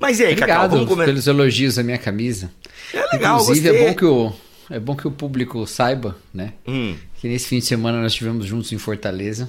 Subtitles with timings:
[0.00, 1.06] Mas e aí, Cacau, Obrigado vamos começar.
[1.06, 2.50] pelos elogios à minha camisa.
[2.94, 3.84] É legal, Inclusive, gostei.
[3.84, 4.32] é bom, que o,
[4.70, 6.52] é bom que o público saiba, né?
[6.66, 6.96] Hum.
[7.16, 9.48] Que nesse fim de semana nós estivemos juntos em Fortaleza.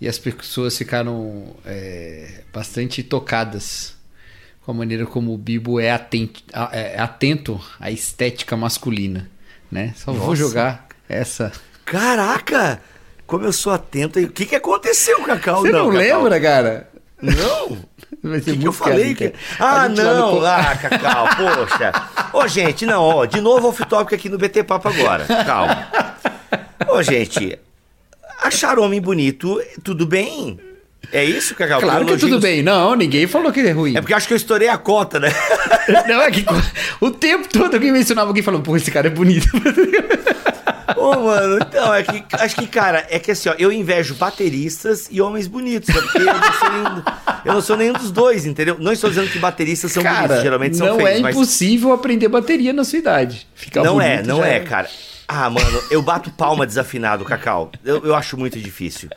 [0.00, 3.94] E as pessoas ficaram é, bastante tocadas
[4.62, 6.42] com a maneira como o Bibo é atento,
[6.72, 9.30] é atento à estética masculina,
[9.70, 9.94] né?
[9.96, 10.36] Só vou Nossa.
[10.36, 11.52] jogar essa...
[11.84, 12.80] Caraca!
[13.26, 14.24] Como eu sou atento aí.
[14.24, 15.62] O que, que aconteceu, Cacau?
[15.62, 16.00] Você não, Cacau.
[16.00, 16.90] lembra, cara?
[17.20, 17.78] Não!
[18.22, 19.14] Vai ser que, que eu falei?
[19.14, 19.32] Que...
[19.58, 20.38] Ah, no não!
[20.38, 21.92] co- Ah, Cacau, poxa!
[22.32, 25.24] Ô, gente, não, ó, de novo off-topic aqui no BT Papo agora.
[25.46, 25.86] Calma.
[26.88, 27.58] Ô, gente,
[28.42, 30.58] achar homem bonito, tudo bem?
[31.12, 31.80] É isso, Cacau?
[31.80, 32.62] Claro que Elogios- tudo bem.
[32.62, 33.96] Não, ninguém falou que é ruim.
[33.96, 35.28] É porque acho que eu estourei a cota, né?
[36.06, 36.44] Não, é que
[37.00, 39.48] o tempo todo alguém mencionava alguém falando, pô, esse cara é bonito.
[40.96, 45.08] Ô, mano, então, é que, acho que, cara, é que assim, ó, eu invejo bateristas
[45.10, 46.06] e homens bonitos, sabe?
[46.08, 47.02] Porque eu não sou nenhum,
[47.44, 48.76] eu não sou nenhum dos dois, entendeu?
[48.78, 51.36] Não estou dizendo que bateristas são bonitos, Cara, geralmente são não feios, é mas...
[51.36, 53.46] impossível aprender bateria na sua idade.
[53.54, 54.88] Ficar Não é, não já é, cara.
[55.32, 57.70] Ah, mano, eu bato palma desafinado, Cacau.
[57.84, 59.08] Eu, eu acho muito difícil.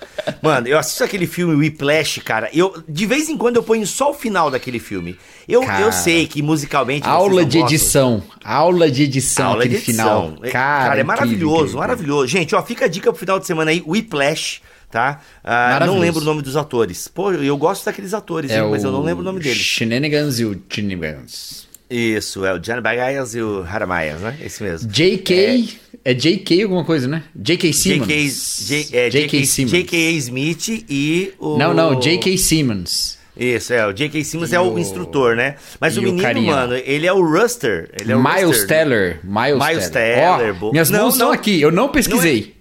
[0.44, 2.50] Mano, eu assisto aquele filme Whiplash, cara.
[2.54, 5.18] Eu, de vez em quando eu ponho só o final daquele filme.
[5.48, 7.08] Eu, Cara, eu sei que musicalmente.
[7.08, 7.76] Aula de gostam.
[7.78, 8.24] edição.
[8.44, 10.32] Aula de edição, Aula de aquele edição.
[10.34, 10.46] final.
[10.46, 11.80] É, Cara, é incrível, maravilhoso, incrível.
[11.80, 12.28] maravilhoso.
[12.28, 15.20] Gente, ó, fica a dica pro final de semana aí, Whiplash, tá?
[15.44, 17.08] Ah, não lembro o nome dos atores.
[17.08, 19.58] Pô, eu gosto daqueles atores, É hein, mas eu não lembro o nome deles.
[19.58, 21.68] Shenanigans e o Shenanigans.
[21.90, 24.38] Isso, é o Johnny Bagayas e o Haramaias, né?
[24.44, 24.90] Esse mesmo.
[24.90, 25.80] JK.
[26.06, 26.14] É...
[26.14, 27.24] JK alguma coisa, né?
[27.36, 28.08] JK Simmons.
[28.08, 28.30] J.K.
[28.30, 29.10] J- é, J.K.
[29.12, 29.46] J.K.
[29.46, 29.72] Simmons.
[29.72, 30.12] J.K.
[30.18, 31.58] Smith e o...
[31.58, 32.38] Não, não, J.K.
[32.38, 33.18] Simmons.
[33.38, 34.24] Isso, é, o J.K.
[34.24, 35.56] Simmons E é o o- instrutor, né?
[35.80, 36.52] Mas o menino, carinha.
[36.56, 37.90] mano, ele é o Ruster.
[38.00, 38.68] Ele é o Miles Ruster.
[38.68, 39.20] Teller.
[39.24, 40.16] Miles, Miles Teller.
[40.38, 41.34] Teller, bo- minhas Não, mãos estão não.
[41.34, 42.42] aqui, eu não pesquisei.
[42.42, 42.52] Não, é,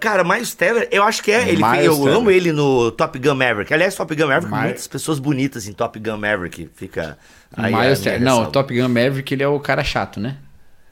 [0.00, 1.48] cara, Miles Teller, eu acho que é.
[1.48, 2.14] Ele, Miles eu Teller.
[2.16, 3.72] amo ele no Top Gun Maverick.
[3.72, 6.68] Aliás, Top Gun Maverick, Miles- muitas pessoas bonitas em Top Gun Maverick.
[6.74, 7.18] Fica.
[7.56, 8.20] aí Miles Teller.
[8.20, 8.50] Não, ressalva.
[8.52, 10.36] Top Gun Maverick, ele é o cara chato, né?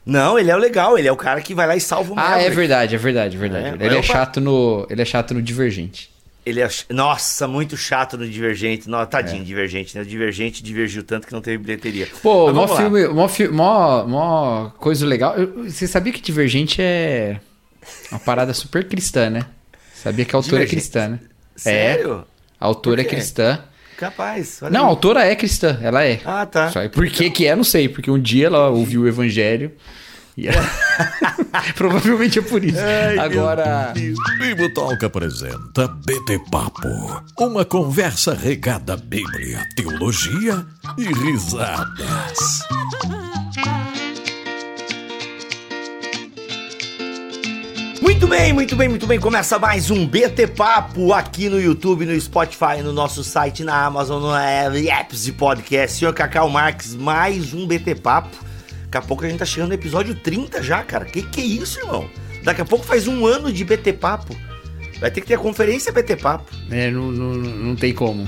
[0.05, 2.13] Não, ele é o legal, ele é o cara que vai lá e salva o
[2.17, 2.45] Ah, Maverick.
[2.45, 3.65] é verdade, é verdade, é verdade.
[3.65, 4.07] É, ele é opa.
[4.07, 6.09] chato no, ele é chato no Divergente.
[6.45, 6.69] Ele é.
[6.91, 8.89] Nossa, muito chato no Divergente.
[8.89, 10.03] Não, tadinho, Divergente, né?
[10.03, 12.05] O Divergente divergiu tanto que não teve bilheteria.
[12.05, 12.09] É.
[12.23, 15.35] Pô, Mas mó filme, mó, mó, mó coisa legal.
[15.35, 17.41] Eu- Você sabia que Divergente é
[18.11, 19.45] uma parada super cristã, né?
[19.93, 21.19] Sabia que a autora é cristã, né?
[21.55, 22.25] Sério?
[22.59, 23.59] A autora é cristã.
[23.97, 24.59] Capaz.
[24.61, 24.89] olha Não, a aí.
[24.89, 26.21] autora é cristã, ela é.
[26.23, 26.69] Ah, tá.
[26.71, 29.71] Só aí por que que é, não sei, porque um dia ela ouviu o evangelho
[30.37, 30.61] e ela...
[31.75, 32.77] provavelmente é por isso.
[33.19, 33.91] Agora,
[34.39, 40.63] Bibo Talk apresenta BT Papo, uma conversa regada à Bíblia, teologia
[40.95, 42.61] e risadas.
[48.01, 49.19] Muito bem, muito bem, muito bem.
[49.19, 54.21] Começa mais um BT Papo aqui no YouTube, no Spotify, no nosso site, na Amazon,
[54.21, 55.97] no apps de podcast.
[55.97, 58.37] Senhor Cacau Marques, mais um BT Papo.
[58.85, 61.05] Daqui a pouco a gente tá chegando no episódio 30 já, cara.
[61.05, 62.07] Que que é isso, irmão?
[62.43, 64.35] Daqui a pouco faz um ano de BT Papo.
[64.99, 66.49] Vai ter que ter a conferência BT Papo.
[66.71, 68.27] é, não, não, não tem como.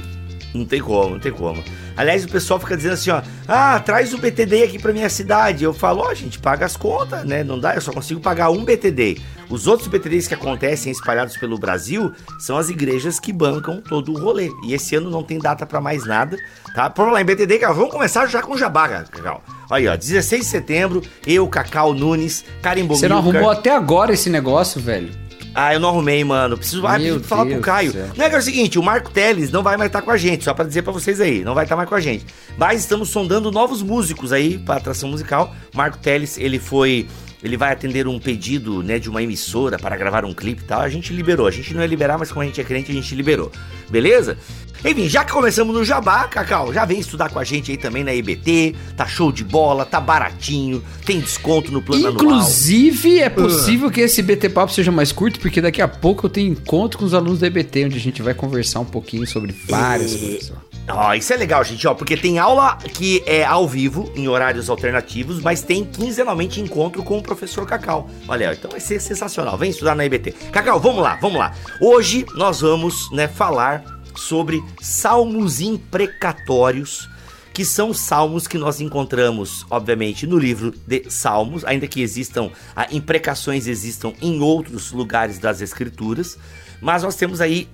[0.54, 1.64] Não tem como, não tem como.
[1.96, 5.64] Aliás, o pessoal fica dizendo assim, ó, ah, traz o BTD aqui pra minha cidade.
[5.64, 7.44] Eu falo, ó, gente, paga as contas, né?
[7.44, 9.22] Não dá, eu só consigo pagar um BTD.
[9.50, 14.20] Os outros BTDs que acontecem espalhados pelo Brasil são as igrejas que bancam todo o
[14.20, 14.50] rolê.
[14.64, 16.38] E esse ano não tem data pra mais nada,
[16.74, 16.90] tá?
[16.90, 19.44] Por lá em BTD, cara, vamos começar já com Jabá, Cacau.
[19.70, 24.30] Aí, ó, 16 de setembro, eu, Cacau Nunes, Carimbo Você não arrumou até agora esse
[24.30, 25.29] negócio, velho?
[25.54, 26.58] Ah, eu não arrumei, mano.
[26.58, 27.94] Preciso, ah, preciso falar Deus pro Caio.
[28.16, 30.18] Não é que é o seguinte, o Marco Teles não vai mais estar com a
[30.18, 32.26] gente, só pra dizer pra vocês aí, não vai estar mais com a gente.
[32.58, 35.54] Mas estamos sondando novos músicos aí pra atração musical.
[35.74, 37.08] Marco Teles, ele foi,
[37.44, 40.82] ele vai atender um pedido, né, de uma emissora para gravar um clipe e tal.
[40.82, 41.48] A gente liberou.
[41.48, 43.52] A gente não ia liberar, mas como a gente é crente, a gente liberou.
[43.90, 44.38] Beleza?
[44.84, 48.04] Enfim, já que começamos no Jabá, Cacau, já vem estudar com a gente aí também
[48.04, 48.76] na EBT.
[48.96, 52.24] Tá show de bola, tá baratinho, tem desconto no plano anual.
[52.24, 56.30] Inclusive, é possível que esse BT Papo seja mais curto, porque daqui a pouco eu
[56.30, 59.54] tenho encontro com os alunos da EBT, onde a gente vai conversar um pouquinho sobre
[59.68, 60.54] várias coisas.
[60.88, 64.70] Ó, isso é legal, gente, ó, porque tem aula que é ao vivo, em horários
[64.70, 68.10] alternativos, mas tem quinzenalmente encontro com o professor Cacau.
[68.28, 69.58] Olha, então vai ser sensacional.
[69.58, 70.32] Vem estudar na IBT.
[70.52, 71.54] Cacau, vamos lá, vamos lá.
[71.80, 77.10] Hoje nós vamos, né, falar sobre salmos imprecatórios,
[77.54, 82.88] que são salmos que nós encontramos, obviamente, no livro de Salmos, ainda que existam, ah,
[82.92, 86.38] imprecações existam em outros lugares das escrituras.
[86.82, 87.68] Mas nós temos aí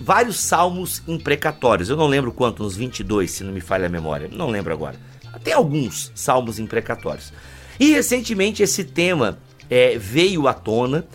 [0.00, 1.90] vários salmos imprecatórios.
[1.90, 4.30] Eu não lembro quanto, uns 22, se não me falha a memória.
[4.32, 4.96] Não lembro agora.
[5.44, 7.32] Tem alguns salmos imprecatórios.
[7.78, 9.38] E recentemente esse tema
[9.68, 11.06] é, veio à tona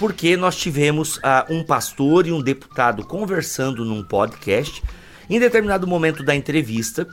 [0.00, 4.82] porque nós tivemos ah, um pastor e um deputado conversando num podcast.
[5.28, 7.06] Em determinado momento da entrevista,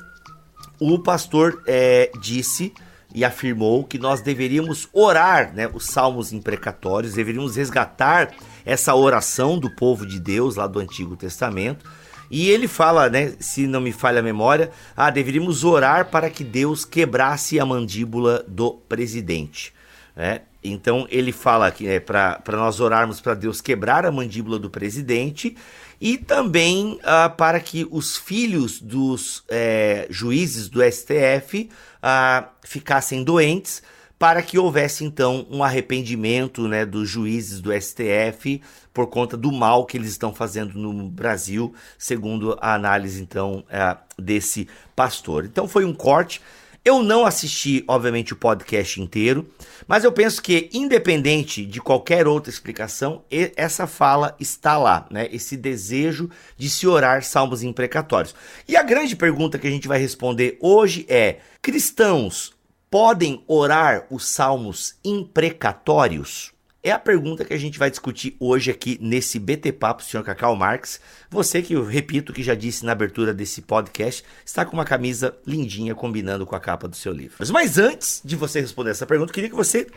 [0.79, 2.73] o pastor é, disse
[3.13, 8.33] e afirmou que nós deveríamos orar, né, os salmos imprecatórios, deveríamos resgatar
[8.65, 11.85] essa oração do povo de Deus lá do Antigo Testamento.
[12.31, 16.43] E ele fala, né, se não me falha a memória, ah, deveríamos orar para que
[16.45, 19.73] Deus quebrasse a mandíbula do presidente.
[20.15, 20.39] Né?
[20.63, 25.55] Então ele fala que é para nós orarmos para Deus quebrar a mandíbula do presidente
[25.99, 31.69] e também ah, para que os filhos dos é, juízes do STF
[32.01, 33.81] ah, ficassem doentes,
[34.19, 38.61] para que houvesse então um arrependimento né, dos juízes do STF
[38.93, 43.95] por conta do mal que eles estão fazendo no Brasil, segundo a análise então é,
[44.17, 45.45] desse pastor.
[45.45, 46.41] Então foi um corte.
[46.83, 49.47] Eu não assisti, obviamente, o podcast inteiro,
[49.87, 53.23] mas eu penso que, independente de qualquer outra explicação,
[53.55, 55.29] essa fala está lá, né?
[55.31, 58.35] Esse desejo de se orar salmos imprecatórios.
[58.67, 62.53] E a grande pergunta que a gente vai responder hoje é: cristãos
[62.89, 66.56] podem orar os salmos imprecatórios?
[66.87, 70.55] É a pergunta que a gente vai discutir hoje aqui nesse BT Papo, senhor Cacau
[70.55, 71.01] Marx.
[71.29, 75.35] Você que eu repito que já disse na abertura desse podcast, está com uma camisa
[75.45, 77.35] lindinha combinando com a capa do seu livro.
[77.51, 79.87] Mas antes de você responder essa pergunta, eu queria que você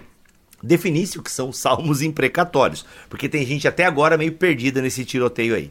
[0.61, 5.55] definisse o que são salmos imprecatórios, porque tem gente até agora meio perdida nesse tiroteio
[5.55, 5.71] aí.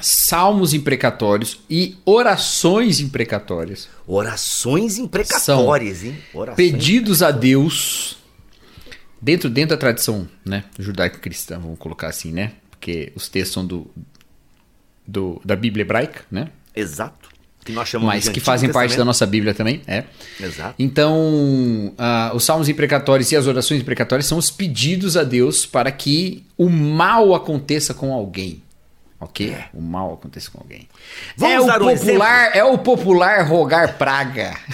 [0.00, 3.88] Salmos imprecatórios e orações imprecatórias.
[4.06, 6.18] Orações imprecatórias, São hein?
[6.32, 8.21] Orações Pedidos a Deus
[9.22, 12.52] dentro, dentro da tradição né, judaico-cristã, vamos colocar assim, né?
[12.70, 13.88] Porque os textos são do,
[15.06, 16.48] do, da Bíblia hebraica, né?
[16.74, 17.30] Exato.
[17.64, 19.06] Que nós chamamos Mas que fazem parte da Testamento.
[19.06, 20.04] nossa Bíblia também, é.
[20.40, 20.74] Exato.
[20.76, 25.92] Então, ah, os salmos imprecatórios e as orações imprecatórias são os pedidos a Deus para
[25.92, 28.61] que o mal aconteça com alguém.
[29.22, 29.56] Ok?
[29.72, 30.88] O mal aconteça com alguém.
[31.36, 34.54] Vamos é o dar um popular, é o popular rogar praga.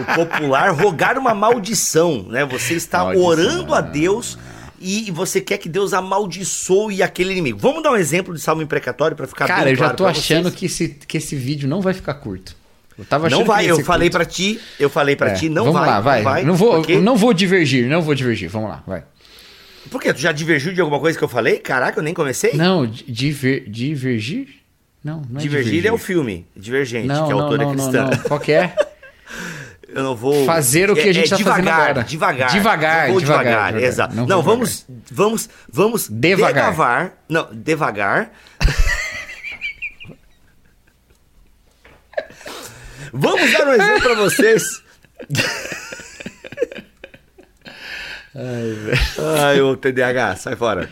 [0.00, 2.44] O popular rogar uma maldição, né?
[2.44, 3.24] Você está Maldição.
[3.26, 4.36] orando a Deus
[4.80, 7.58] e você quer que Deus amaldiçoe aquele inimigo.
[7.58, 10.06] Vamos dar um exemplo de salmo imprecatório para ficar Cara, bem eu já claro tô
[10.06, 10.54] achando vocês?
[10.56, 12.56] que esse, que esse vídeo não vai ficar curto.
[12.98, 15.64] Eu tava achando não vai, eu falei pra ti, eu falei pra É, ti, não
[15.64, 16.16] vamos vai, lá, vai.
[16.18, 16.44] não vai.
[16.44, 16.96] Não vou, porque...
[17.00, 18.48] não vou divergir, não vou divergir.
[18.48, 19.02] Vamos lá, vai.
[19.90, 20.14] Por quê?
[20.14, 21.58] Tu já divergiu de alguma coisa que eu falei?
[21.58, 22.52] Caraca, eu nem comecei?
[22.54, 24.48] Não, di- diver, divergir?
[25.02, 27.76] Não, não é Divergir é o filme, Divergente, Não, que a não, autora não, é
[27.76, 28.04] não, cristã.
[28.10, 28.16] não.
[28.28, 28.74] Qual que é?
[29.86, 32.04] Eu não vou Fazer o que a gente tá devagar, fazendo agora.
[32.04, 32.50] Devagar.
[32.50, 33.88] Devagar, vou devagar, devagar, devagar.
[33.88, 34.16] exato.
[34.16, 36.70] Não Não, vamos, vamos, vamos Devagar.
[36.72, 37.12] devagar.
[37.28, 38.32] Não, devagar.
[43.12, 44.62] vamos dar um exemplo pra vocês.
[48.36, 50.88] Ai, ô TDAH, sai fora.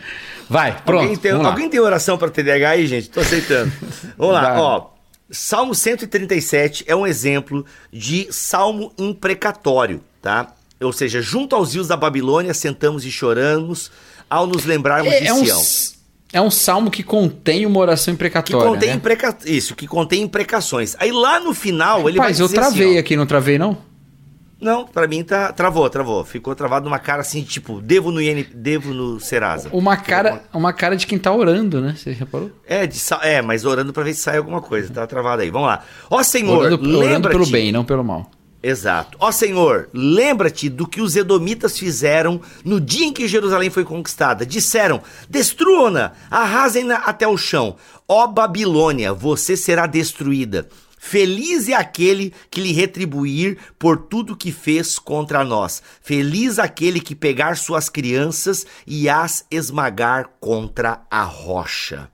[0.49, 1.01] Vai, pronto.
[1.03, 3.09] alguém, tem, alguém tem oração para TDAH aí, gente?
[3.09, 3.71] Tô aceitando.
[4.17, 4.57] Vamos lá, Vai.
[4.59, 4.85] ó.
[5.31, 10.53] Salmo 137 é um exemplo de salmo imprecatório, tá?
[10.81, 13.89] Ou seja, junto aos rios da Babilônia, sentamos e choramos
[14.29, 15.59] ao nos lembrarmos de É, é um, Sião.
[15.59, 15.95] s-
[16.31, 18.67] é um salmo que contém uma oração Que imprecatória.
[18.69, 18.95] contém né?
[18.95, 19.35] impreca...
[19.45, 20.95] Isso, que contém imprecações.
[20.99, 23.57] Aí lá no final ele Rapaz, vai eu dizer assim, travei ó, aqui, não travei
[23.57, 23.77] não?
[24.63, 26.23] Não, pra mim tá travou, travou.
[26.23, 28.45] Ficou travado numa cara assim, tipo, devo no IN...
[28.53, 29.69] devo no Serasa.
[29.73, 31.95] Uma cara, uma cara de quem tá orando, né?
[31.97, 32.49] Você reparou?
[32.65, 34.91] É, de é, mas orando pra ver se sai alguma coisa.
[34.93, 35.51] Tá travado aí.
[35.51, 35.83] Vamos lá.
[36.09, 37.37] Ó Senhor, Orando, orando lembra-te...
[37.37, 38.31] pelo bem, não pelo mal.
[38.63, 39.17] Exato.
[39.19, 44.45] Ó Senhor, lembra-te do que os edomitas fizeram no dia em que Jerusalém foi conquistada.
[44.45, 47.75] Disseram: destruam-na, arrasem-na até o chão.
[48.07, 50.69] Ó Babilônia, você será destruída.
[51.05, 55.83] Feliz é aquele que lhe retribuir por tudo que fez contra nós.
[56.01, 62.09] Feliz aquele que pegar suas crianças e as esmagar contra a rocha.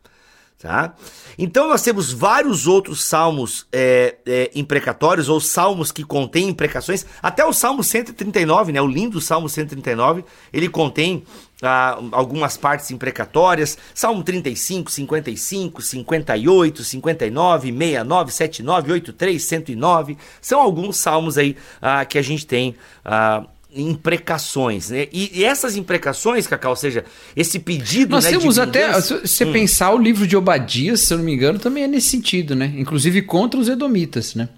[0.58, 0.96] Tá?
[1.38, 7.06] Então nós temos vários outros salmos é, é, imprecatórios ou salmos que contêm imprecações.
[7.22, 8.82] Até o Salmo 139, né?
[8.82, 11.24] O lindo Salmo 139, ele contém
[11.62, 13.78] ah, algumas partes imprecatórias.
[13.94, 20.18] Salmo 35, 55, 58, 59, 69, 79, 83, 109.
[20.42, 22.76] São alguns salmos aí ah, que a gente tem.
[23.04, 25.08] ah, imprecações, né?
[25.14, 29.28] E, e essas imprecações, Cacau, ou seja, esse pedido Nós né, de temos até, vingança-
[29.28, 32.08] se você pensar, o livro de Obadias, se eu não me engano, também é nesse
[32.10, 32.74] sentido, né?
[32.78, 34.50] Inclusive contra os edomitas, né?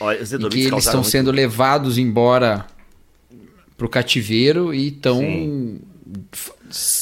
[0.00, 2.64] Olha, os edomitas que eles estão muito- sendo levados embora
[3.76, 5.20] pro cativeiro e estão.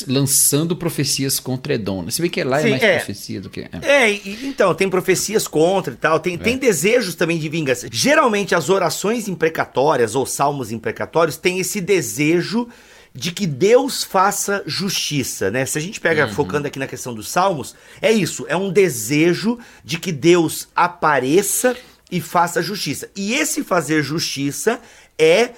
[0.06, 2.02] Lançando profecias contra Edom.
[2.02, 2.10] né?
[2.10, 2.96] Se bem que lá é Sim, mais é.
[2.98, 3.60] profecia do que...
[3.60, 3.70] é.
[3.82, 7.88] É, então, tem profecias contra e tal, tem, tem desejos também de vingança.
[7.90, 12.68] Geralmente, as orações imprecatórias ou salmos imprecatórios têm esse desejo
[13.14, 15.66] de que Deus faça justiça, né?
[15.66, 19.58] Se a gente pega, focando aqui na questão dos salmos, é isso, é um desejo
[19.84, 21.76] de que Deus apareça
[22.10, 23.10] e faça justiça.
[23.14, 24.80] E esse fazer justiça
[25.18, 25.50] é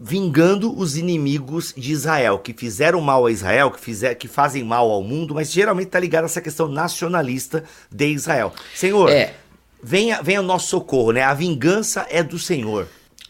[0.00, 4.90] vingando os inimigos de Israel, que fizeram mal a Israel, que, fizer, que fazem mal
[4.90, 8.52] ao mundo, mas geralmente está ligado a essa questão nacionalista de Israel.
[8.74, 9.34] Senhor, É.
[9.82, 11.22] venha, venha ao nosso socorro, né?
[11.22, 12.86] A vingança é do Senhor.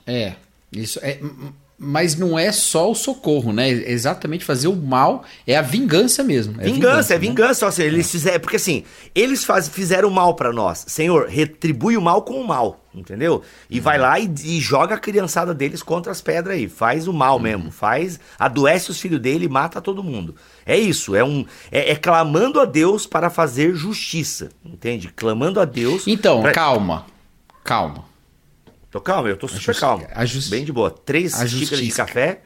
[0.06, 0.34] É,
[0.70, 1.18] isso é.
[1.80, 3.70] Mas não é só o socorro, né?
[3.70, 6.60] Exatamente fazer o mal é a vingança mesmo.
[6.60, 7.20] É vingança, é né?
[7.20, 7.66] vingança.
[7.66, 8.82] Ou seja, eles fizeram, porque assim,
[9.14, 10.84] eles faz, fizeram mal pra nós.
[10.88, 13.42] Senhor, retribui o mal com o mal, entendeu?
[13.70, 16.68] E vai lá e, e joga a criançada deles contra as pedras aí.
[16.68, 20.34] Faz o mal mesmo, faz, adoece os filhos dele e mata todo mundo.
[20.66, 25.12] É isso, é um é, é clamando a Deus para fazer justiça, entende?
[25.14, 26.08] Clamando a Deus.
[26.08, 26.50] Então, pra...
[26.50, 27.06] calma.
[27.62, 28.07] Calma.
[28.98, 30.06] Tô calmo, eu tô super justi- calmo.
[30.50, 30.90] Bem de boa.
[30.90, 32.40] Três xícaras de café.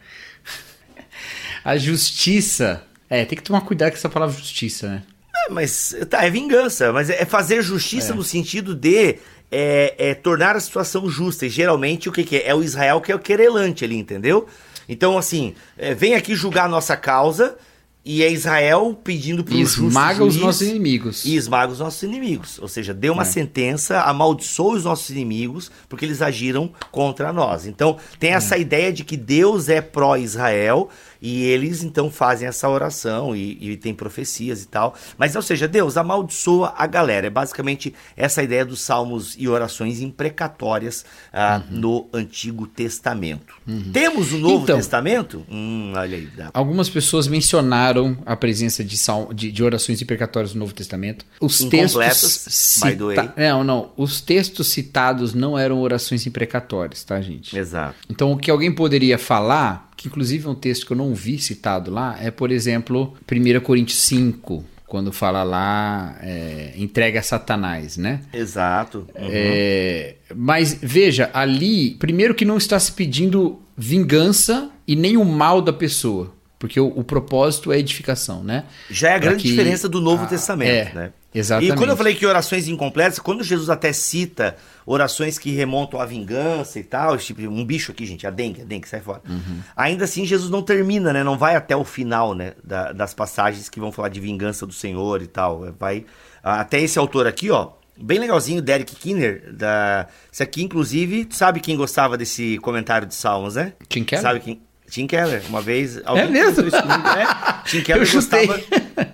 [1.64, 2.84] A justiça.
[3.08, 5.02] É, tem que tomar cuidado com essa palavra justiça, né?
[5.34, 9.18] É, mas tá, é vingança, mas é fazer justiça no sentido de
[9.50, 11.46] é, é tornar a situação justa.
[11.46, 12.48] E geralmente o que, que é?
[12.48, 14.46] É o Israel que é o querelante ali, entendeu?
[14.88, 17.56] Então, assim, é, vem aqui julgar a nossa causa
[18.04, 21.24] e é Israel pedindo E justo esmaga os nossos inimigos.
[21.24, 22.58] E esmaga os nossos inimigos.
[22.60, 23.26] Ou seja, deu uma É.
[23.26, 27.66] sentença, amaldiçoa os nossos inimigos, porque eles agiram contra nós.
[27.66, 28.34] Então, tem É.
[28.34, 30.88] essa ideia de que Deus é pró-Israel
[31.22, 34.94] e eles então fazem essa oração e, e tem profecias e tal.
[35.16, 37.28] Mas, ou seja, Deus amaldiçoa a galera.
[37.28, 43.54] É basicamente essa ideia dos salmos e orações imprecatórias ah, no Antigo Testamento.
[43.92, 44.62] Temos o Novo Uhum.
[44.64, 44.76] Então.
[44.76, 45.46] Testamento?
[45.50, 46.26] Hum, olha aí.
[46.36, 51.24] dá- Algumas pessoas mencionaram a presença de, sal- de, de orações imprecatórias no Novo Testamento.
[51.40, 53.90] Os textos cita- Não, não.
[53.96, 57.56] Os textos citados não eram orações imprecatórias, tá, gente?
[57.56, 57.94] Exato.
[58.10, 61.38] Então, o que alguém poderia falar, que inclusive é um texto que eu não vi
[61.38, 67.96] citado lá, é, por exemplo, 1 Coríntios 5, quando fala lá, é, entrega a Satanás,
[67.96, 68.20] né?
[68.32, 69.06] Exato.
[69.14, 69.28] Uhum.
[69.30, 75.62] É, mas veja, ali, primeiro que não está se pedindo vingança e nem o mal
[75.62, 78.62] da pessoa, porque o, o propósito é edificação, né?
[78.88, 81.12] Já é a Pra grande que- diferença do Novo Ah, Testamento, é, né?
[81.34, 81.72] exatamente.
[81.74, 84.54] E quando eu falei que orações incompletas, quando Jesus até cita
[84.86, 88.64] orações que remontam à vingança e tal, tipo, um bicho aqui, gente, a dengue, a
[88.64, 89.22] dengue, sai fora.
[89.28, 89.58] Uhum.
[89.76, 91.24] Ainda assim, Jesus não termina, né?
[91.24, 92.52] Não vai até o final, né?
[92.62, 95.74] da- das passagens que vão falar de vingança do Senhor e tal.
[95.80, 96.04] Vai
[96.44, 97.70] até esse autor aqui, ó.
[98.00, 99.52] Bem legalzinho, Derek Kinner.
[99.52, 100.06] Da...
[100.32, 103.72] Esse aqui, inclusive, sabe quem gostava desse comentário de Salmos, né?
[103.88, 104.22] Tim Keller?
[104.22, 104.60] Sabe quem?
[104.92, 105.98] Tim Keller, uma vez.
[106.04, 106.66] alguém mesmo?
[106.68, 107.62] isso comigo, é.
[107.64, 108.60] Tim Keller Eu gostava.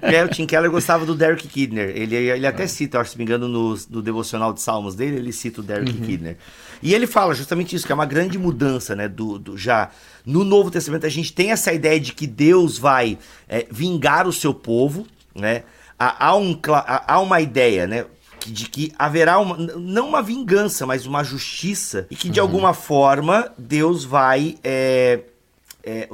[0.02, 1.90] É, o Tim Keller gostava do Derek Kidner.
[1.94, 5.18] Ele, ele até cita, eu acho, se me engano, no, no devocional de Salmos dele,
[5.18, 6.36] ele cita o Derek Kidner.
[6.82, 9.06] E ele fala justamente isso, que é uma grande mudança, né?
[9.06, 9.90] Do, do- já
[10.26, 13.16] no Novo Testamento, a gente tem essa ideia de que Deus vai
[13.48, 15.62] é, vingar o seu povo, né?
[15.96, 16.58] Há, há um,
[17.06, 18.04] há uma ideia, né?
[18.44, 23.52] De que haverá uma, não uma vingança, mas uma justiça, e que de alguma forma
[23.56, 24.56] Deus vai.
[24.64, 25.37] é, é,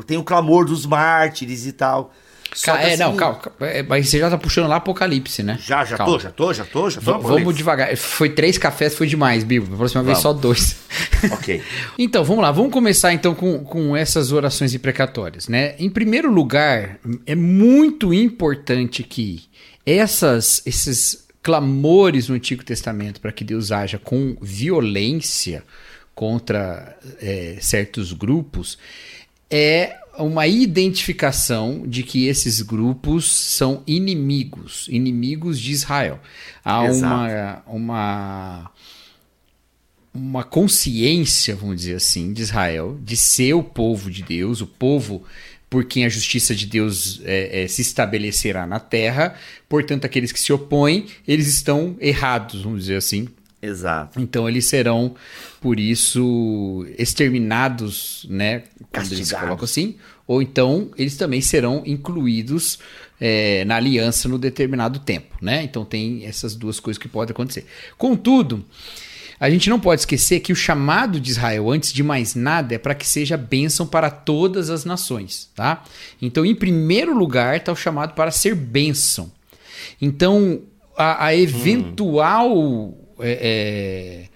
[0.06, 2.12] tem o clamor dos mártires e tal.
[2.62, 5.58] Ca- é, não, assim, calma, calma, é, mas você já tá puxando lá Apocalipse, né?
[5.60, 6.12] Já, já Calma.
[6.12, 7.18] tô, já tô, já tô, já tô.
[7.18, 7.26] V-.
[7.26, 7.96] Vamos devagar.
[7.96, 9.68] Foi três cafés, foi demais, Bibo.
[9.68, 10.22] Na próxima vez Vamos.
[10.22, 10.76] só dois.
[11.32, 11.60] Ok.
[11.98, 12.52] Então, vamos lá.
[12.52, 15.74] Vamos começar então com, com essas orações imprecatórias, né?
[15.80, 19.42] Em primeiro lugar, é muito importante que
[19.84, 25.64] essas, esses clamores no Antigo Testamento para que Deus haja com violência
[26.14, 28.78] contra é, certos grupos
[29.50, 36.20] é uma identificação de que esses grupos são inimigos, inimigos de Israel.
[36.64, 38.70] Há uma, uma
[40.14, 45.24] uma consciência, vamos dizer assim, de Israel, de ser o povo de Deus, o povo
[45.68, 49.34] por quem a justiça de Deus é, é, se estabelecerá na terra.
[49.68, 53.26] Portanto, aqueles que se opõem, eles estão errados, vamos dizer assim.
[53.64, 54.20] Exato.
[54.20, 55.14] Então, eles serão,
[55.60, 58.64] por isso, exterminados, né?
[58.92, 59.32] Castigados.
[59.32, 59.96] colocam assim.
[60.26, 62.78] Ou então, eles também serão incluídos
[63.20, 65.62] é, na aliança no determinado tempo, né?
[65.62, 67.66] Então, tem essas duas coisas que podem acontecer.
[67.96, 68.64] Contudo,
[69.40, 72.78] a gente não pode esquecer que o chamado de Israel, antes de mais nada, é
[72.78, 75.82] para que seja bênção para todas as nações, tá?
[76.20, 79.32] Então, em primeiro lugar, está o chamado para ser bênção.
[80.00, 80.62] Então,
[80.96, 84.28] a, a eventual, é,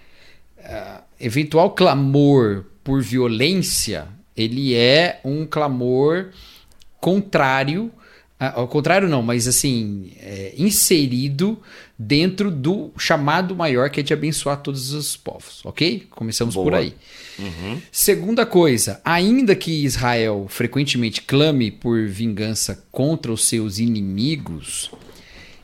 [0.57, 6.29] é, eventual clamor por violência, ele é um clamor
[6.99, 7.91] contrário,
[8.39, 11.59] ao contrário não, mas assim, é, inserido
[11.97, 16.07] dentro do chamado maior que é de abençoar todos os povos, ok?
[16.09, 16.77] Começamos por Boa.
[16.77, 16.93] aí.
[17.91, 24.91] Segunda coisa, ainda que Israel frequentemente clame por vingança contra os seus inimigos,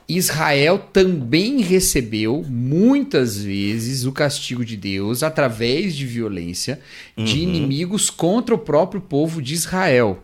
[0.08, 6.80] Israel também recebeu muitas vezes o castigo de Deus através de violência
[7.18, 10.24] de inimigos contra o próprio povo de Israel,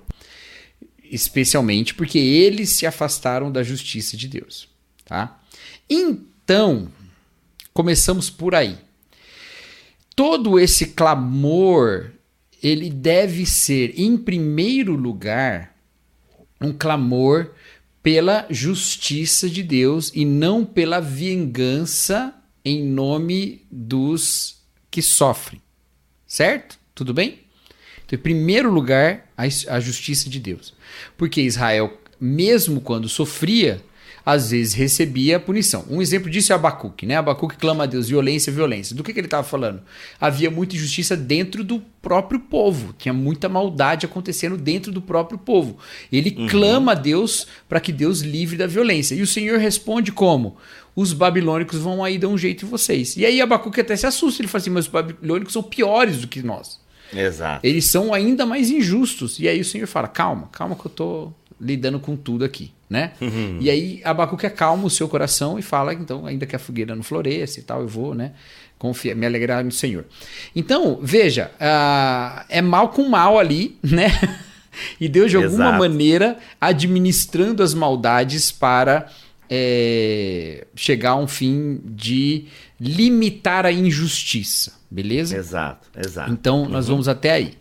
[1.03, 4.69] especialmente porque eles se afastaram da justiça de Deus,
[5.03, 5.39] tá?
[5.89, 6.87] Então,
[7.73, 8.77] começamos por aí.
[10.15, 12.11] Todo esse clamor,
[12.61, 15.75] ele deve ser em primeiro lugar
[16.61, 17.49] um clamor
[18.03, 25.61] pela justiça de Deus e não pela vingança em nome dos que sofrem.
[26.25, 26.79] Certo?
[26.95, 27.39] Tudo bem?
[28.05, 30.73] Então, em primeiro lugar, a, a justiça de Deus.
[31.17, 33.83] Porque Israel, mesmo quando sofria,
[34.25, 35.85] às vezes recebia punição.
[35.89, 37.15] Um exemplo disso é Abacuque, né?
[37.17, 38.95] Abacuque clama a Deus, violência, violência.
[38.95, 39.81] Do que, que ele estava falando?
[40.19, 45.77] Havia muita injustiça dentro do próprio povo, tinha muita maldade acontecendo dentro do próprio povo.
[46.11, 46.47] Ele uhum.
[46.47, 49.15] clama a Deus para que Deus livre da violência.
[49.15, 50.57] E o Senhor responde como?
[50.95, 53.15] Os babilônicos vão aí dar um jeito em vocês.
[53.15, 56.27] E aí Abacuque até se assusta, ele fala assim, mas os babilônicos são piores do
[56.27, 56.79] que nós.
[57.13, 57.65] Exato.
[57.65, 59.39] Eles são ainda mais injustos.
[59.39, 63.13] E aí o Senhor fala, calma, calma que eu tô lidando com tudo aqui né?
[63.21, 63.57] Uhum.
[63.61, 67.01] E aí Abacuque acalma o seu coração e fala, então, ainda que a fogueira não
[67.01, 68.33] floresça e tal, eu vou, né?
[68.77, 70.03] Confia, me alegrar no Senhor.
[70.53, 74.11] Então, veja, uh, é mal com mal ali, né?
[74.99, 75.79] e Deus, de alguma Exato.
[75.79, 79.07] maneira, administrando as maldades para
[79.49, 85.37] é, chegar a um fim de limitar a injustiça, beleza?
[85.37, 86.29] Exato, exato.
[86.29, 86.95] Então, nós uhum.
[86.95, 87.53] vamos até aí.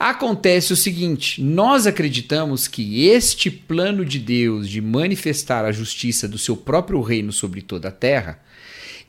[0.00, 6.38] Acontece o seguinte: nós acreditamos que este plano de Deus de manifestar a justiça do
[6.38, 8.42] seu próprio reino sobre toda a terra,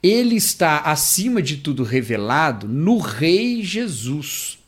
[0.03, 4.59] ele está acima de tudo revelado no Rei Jesus,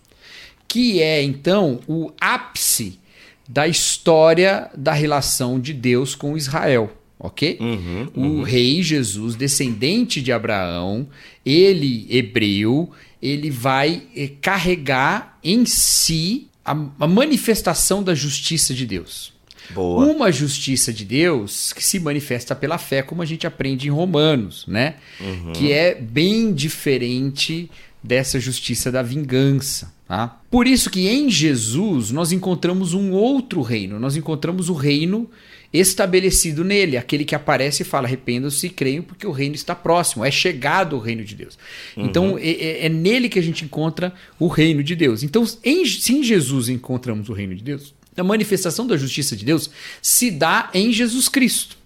[0.66, 2.98] que é então o ápice
[3.46, 7.58] da história da relação de Deus com Israel ok?
[7.62, 8.42] Uhum, o uhum.
[8.42, 11.08] rei Jesus, descendente de Abraão,
[11.46, 12.92] ele hebreu,
[13.24, 19.32] ele vai eh, carregar em si a, a manifestação da justiça de Deus.
[19.70, 20.06] Boa.
[20.06, 24.66] Uma justiça de Deus que se manifesta pela fé, como a gente aprende em Romanos,
[24.68, 24.96] né?
[25.22, 25.54] Uhum.
[25.54, 27.72] Que é bem diferente
[28.04, 29.94] dessa justiça da vingança.
[30.06, 30.42] Tá?
[30.52, 35.30] Por isso que em Jesus nós encontramos um outro reino, nós encontramos o reino
[35.74, 40.24] estabelecido nele, aquele que aparece e fala: arrependam-se e creiam, porque o reino está próximo,
[40.24, 41.58] é chegado o reino de Deus.
[41.98, 42.06] Uhum.
[42.06, 45.24] Então é, é, é, nele que a gente encontra o reino de Deus.
[45.24, 49.44] Então, em, se em Jesus encontramos o reino de Deus, a manifestação da justiça de
[49.44, 49.70] Deus
[50.02, 51.78] se dá em Jesus Cristo,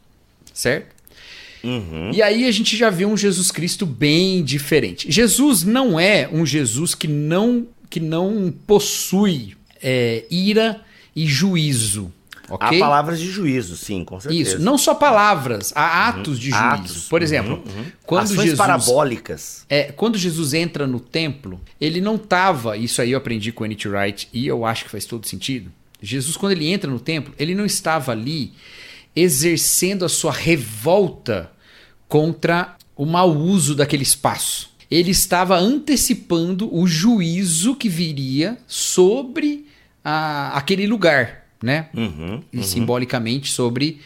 [0.54, 0.96] certo?
[1.64, 2.12] Uhum.
[2.14, 5.12] E aí a gente já vê um Jesus Cristo bem diferente.
[5.12, 10.82] Jesus não é um Jesus que não, que não possui é, ira
[11.16, 12.12] e juízo.
[12.50, 12.78] Okay?
[12.78, 14.42] Há palavras de juízo, sim, com certeza.
[14.42, 16.20] Isso, não só palavras, há uhum.
[16.22, 16.64] atos de juízo.
[16.64, 17.08] Atos.
[17.10, 17.86] Por exemplo, uhum, uhum.
[18.06, 19.66] quando Ações Jesus parabólicas.
[19.70, 23.90] É, quando Jesus entra no templo, ele não estava, isso aí eu aprendi com N.T.
[23.90, 25.72] Wright e eu acho que faz todo sentido.
[26.02, 28.54] Jesus quando ele entra no templo, ele não estava ali
[29.16, 31.52] exercendo a sua revolta
[32.08, 34.70] contra o mau uso daquele espaço.
[34.90, 39.66] Ele estava antecipando o juízo que viria sobre
[40.04, 41.90] a, aquele lugar né?
[41.94, 42.64] Uhum, e uhum.
[42.64, 44.00] simbolicamente sobre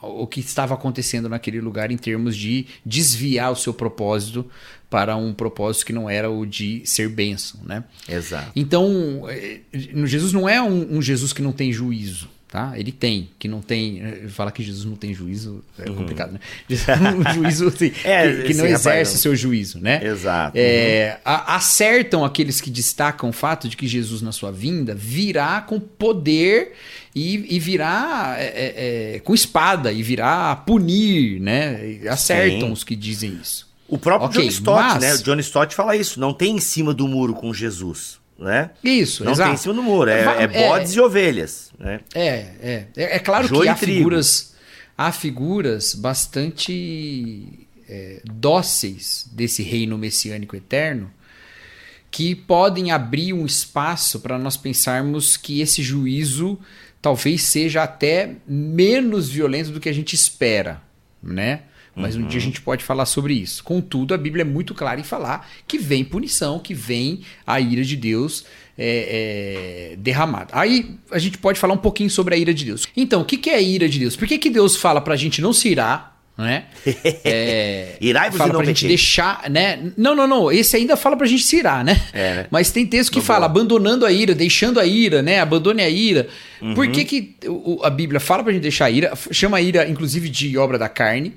[0.00, 4.44] o que estava acontecendo naquele lugar em termos de desviar o seu propósito
[4.90, 7.84] para um propósito que não era o de ser bênção, né?
[8.08, 8.50] Exato.
[8.54, 12.78] Então, eh, Jesus não é um, um Jesus que não tem juízo tá?
[12.78, 14.02] Ele tem, que não tem.
[14.02, 15.96] Eh, falar que Jesus não tem juízo é uhum.
[15.96, 16.40] complicado, né?
[16.68, 20.04] Um juízo assim, é, que, que não exerce seu juízo, né?
[20.04, 20.52] Exato.
[20.54, 21.32] É, uhum.
[21.32, 25.80] a, acertam aqueles que destacam o fato de que Jesus, na sua vinda, virá com
[25.80, 26.74] poder
[27.14, 32.00] e, e virá é, é, é com espada e virá punir, né?
[32.10, 32.72] Acertam Sim.
[32.72, 33.66] os que dizem isso.
[33.88, 35.02] O próprio okay, John Stott, mas...
[35.02, 35.14] né?
[35.14, 36.20] O John Stott fala isso.
[36.20, 38.70] Não tem em cima do muro com Jesus né?
[38.82, 39.50] Isso, Não exato.
[39.50, 42.00] tem em cima do muro, é, é, é bodes e ovelhas, né?
[42.14, 42.86] É, é.
[42.96, 44.54] É, é claro que há figuras,
[44.96, 51.10] há figuras bastante é, dóceis desse reino messiânico eterno
[52.10, 56.58] que podem abrir um espaço para nós pensarmos que esse juízo
[57.00, 60.82] talvez seja até menos violento do que a gente espera,
[61.22, 61.62] né?
[61.94, 62.22] Mas uhum.
[62.22, 62.46] um dia a uhum.
[62.46, 63.62] gente pode falar sobre isso.
[63.62, 67.84] Contudo, a Bíblia é muito clara em falar que vem punição, que vem a ira
[67.84, 68.44] de Deus
[68.78, 70.48] é, é, derramada.
[70.52, 72.86] Aí a gente pode falar um pouquinho sobre a ira de Deus.
[72.96, 74.16] Então, o que, que é a ira de Deus?
[74.16, 76.12] Por que, que Deus fala para a gente não se irar?
[76.36, 76.64] né?
[77.24, 79.92] É, Irai-vos e fala não pra gente deixar, né?
[79.96, 80.50] Não, não, não.
[80.50, 82.00] Esse ainda fala pra gente se irar, né?
[82.12, 82.46] É, né?
[82.50, 83.26] Mas tem texto que Boa.
[83.26, 85.40] fala abandonando a ira, deixando a ira, né?
[85.40, 86.28] Abandone a ira.
[86.60, 86.74] Uhum.
[86.74, 87.36] Por que, que
[87.82, 89.12] a Bíblia fala pra gente deixar a ira?
[89.30, 91.34] Chama a ira, inclusive, de obra da carne.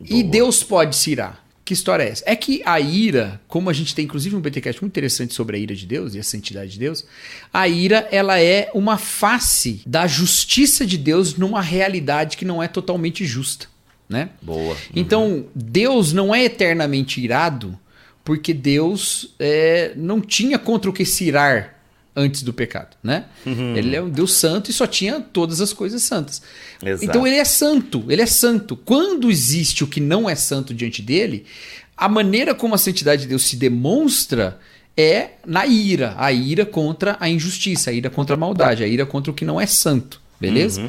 [0.00, 1.44] E Deus pode se irar.
[1.64, 2.24] Que história é essa?
[2.26, 5.60] É que a ira, como a gente tem inclusive um BTcast muito interessante sobre a
[5.60, 7.04] ira de Deus e a santidade de Deus,
[7.52, 12.68] a ira ela é uma face da justiça de Deus numa realidade que não é
[12.68, 13.66] totalmente justa,
[14.08, 14.30] né?
[14.40, 14.74] Boa.
[14.96, 17.78] Então, Deus não é eternamente irado,
[18.24, 21.77] porque Deus é, não tinha contra o que se irar
[22.18, 23.26] antes do pecado, né?
[23.46, 26.42] Ele é um Deus santo e só tinha todas as coisas santas.
[26.82, 27.04] Exato.
[27.04, 28.76] Então ele é santo, ele é santo.
[28.76, 31.46] Quando existe o que não é santo diante dele,
[31.96, 34.58] a maneira como a santidade de Deus se demonstra
[34.96, 39.06] é na ira, a ira contra a injustiça, a ira contra a maldade, a ira
[39.06, 40.20] contra o que não é santo.
[40.40, 40.88] Beleza?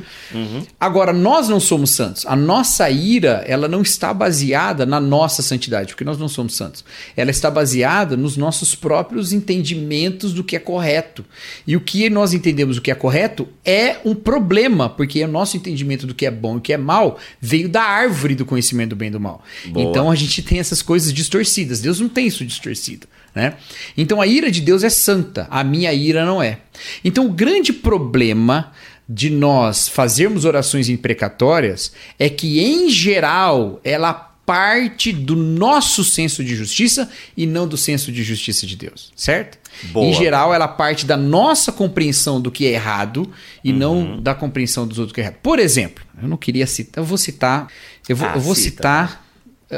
[0.80, 2.24] Agora, nós não somos santos.
[2.28, 6.86] A nossa ira, ela não está baseada na nossa santidade, porque nós não somos santos.
[7.18, 11.26] Ela está baseada nos nossos próprios entendimentos do que é correto.
[11.66, 15.58] E o que nós entendemos o que é correto é um problema, porque o nosso
[15.58, 18.90] entendimento do que é bom e o que é mal veio da árvore do conhecimento
[18.90, 19.44] do bem e do mal.
[19.66, 19.90] Boa.
[19.90, 21.82] Então a gente tem essas coisas distorcidas.
[21.82, 23.08] Deus não tem isso distorcido.
[23.34, 23.54] Né?
[23.96, 26.60] Então a ira de Deus é santa, a minha ira não é.
[27.04, 28.72] Então o grande problema
[29.12, 36.56] de nós fazermos orações imprecatórias é que, em geral, ela parte do nosso senso de
[36.56, 39.58] justiça e não do senso de justiça de Deus, certo?
[39.92, 40.06] Boa.
[40.06, 43.32] Em geral, ela parte da nossa compreensão do que é errado
[43.64, 43.78] e Uhum.
[43.78, 45.38] não da compreensão dos outros que é errado.
[45.44, 47.68] Por exemplo, eu não queria citar, eu vou citar,
[48.08, 48.70] eu vou, Ah, eu vou cita.
[48.70, 49.26] citar.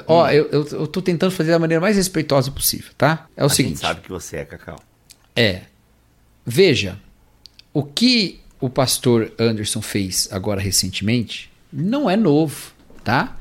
[0.08, 3.28] Ó, eu, eu, eu tô tentando fazer da maneira mais respeitosa possível, tá?
[3.36, 3.80] É o a gente seguinte.
[3.80, 4.80] sabe que você é, Cacau.
[5.36, 5.62] É.
[6.46, 6.98] Veja,
[7.74, 12.72] o que o pastor Anderson fez agora recentemente não é novo,
[13.04, 13.38] tá?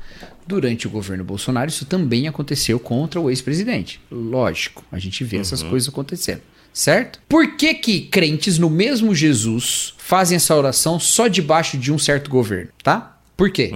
[0.47, 4.01] Durante o governo Bolsonaro, isso também aconteceu contra o ex-presidente.
[4.09, 6.41] Lógico, a gente vê essas coisas acontecendo,
[6.73, 7.19] certo?
[7.29, 12.29] Por que que crentes no mesmo Jesus fazem essa oração só debaixo de um certo
[12.29, 13.17] governo, tá?
[13.37, 13.71] Por quê?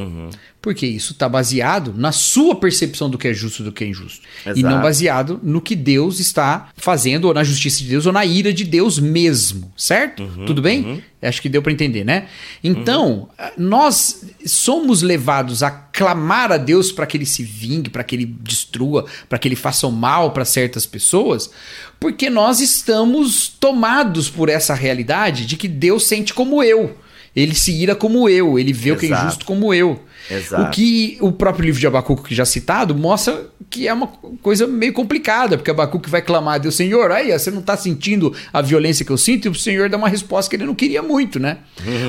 [0.65, 3.88] Porque isso está baseado na sua percepção do que é justo e do que é
[3.88, 4.21] injusto.
[4.47, 4.82] E não Exato.
[4.82, 8.63] baseado no que Deus está fazendo, ou na justiça de Deus, ou na ira de
[8.63, 10.28] Deus mesmo, certo?
[10.47, 11.04] Tudo bem?
[11.21, 12.25] Acho que deu para entender, né?
[12.63, 18.15] Então, nós somos levados a clamar a Deus para que ele se vingue, para que
[18.15, 21.51] ele destrua, para que ele faça o mal para certas pessoas,
[21.99, 26.97] porque nós estamos tomados por essa realidade de que Deus sente como eu.
[27.36, 29.26] Ele se ira como eu, ele vê o que é Exato.
[29.26, 30.00] injusto como eu.
[30.30, 30.63] Exato.
[30.63, 34.08] O que o próprio livro de Abacuque, já citado, mostra que é uma
[34.41, 38.34] coisa meio complicada, porque Abacuque vai clamar a Deus, Senhor, aí você não está sentindo
[38.54, 41.02] a violência que eu sinto, e o Senhor dá uma resposta que ele não queria
[41.02, 41.58] muito, né?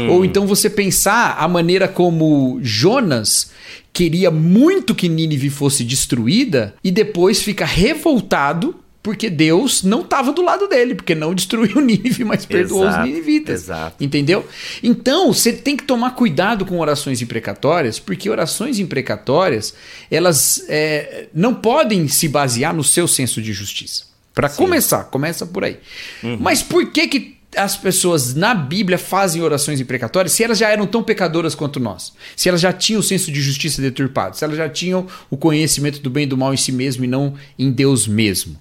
[0.09, 3.51] Ou então você pensar a maneira como Jonas
[3.93, 10.43] queria muito que Nínive fosse destruída e depois fica revoltado porque Deus não estava do
[10.43, 13.63] lado dele, porque não destruiu Nínive, mas perdoou Exato, os ninivitas.
[13.63, 14.05] exato.
[14.05, 14.45] Entendeu?
[14.83, 19.75] Então, você tem que tomar cuidado com orações imprecatórias, porque orações imprecatórias,
[20.11, 24.07] elas é, não podem se basear no seu senso de justiça.
[24.35, 25.79] Para começar, começa por aí.
[26.41, 30.87] Mas por que que as pessoas na Bíblia fazem orações imprecatórias se elas já eram
[30.87, 32.13] tão pecadoras quanto nós?
[32.35, 36.01] Se elas já tinham o senso de justiça deturpado, se elas já tinham o conhecimento
[36.01, 38.57] do bem e do mal em si mesmo e não em Deus mesmo.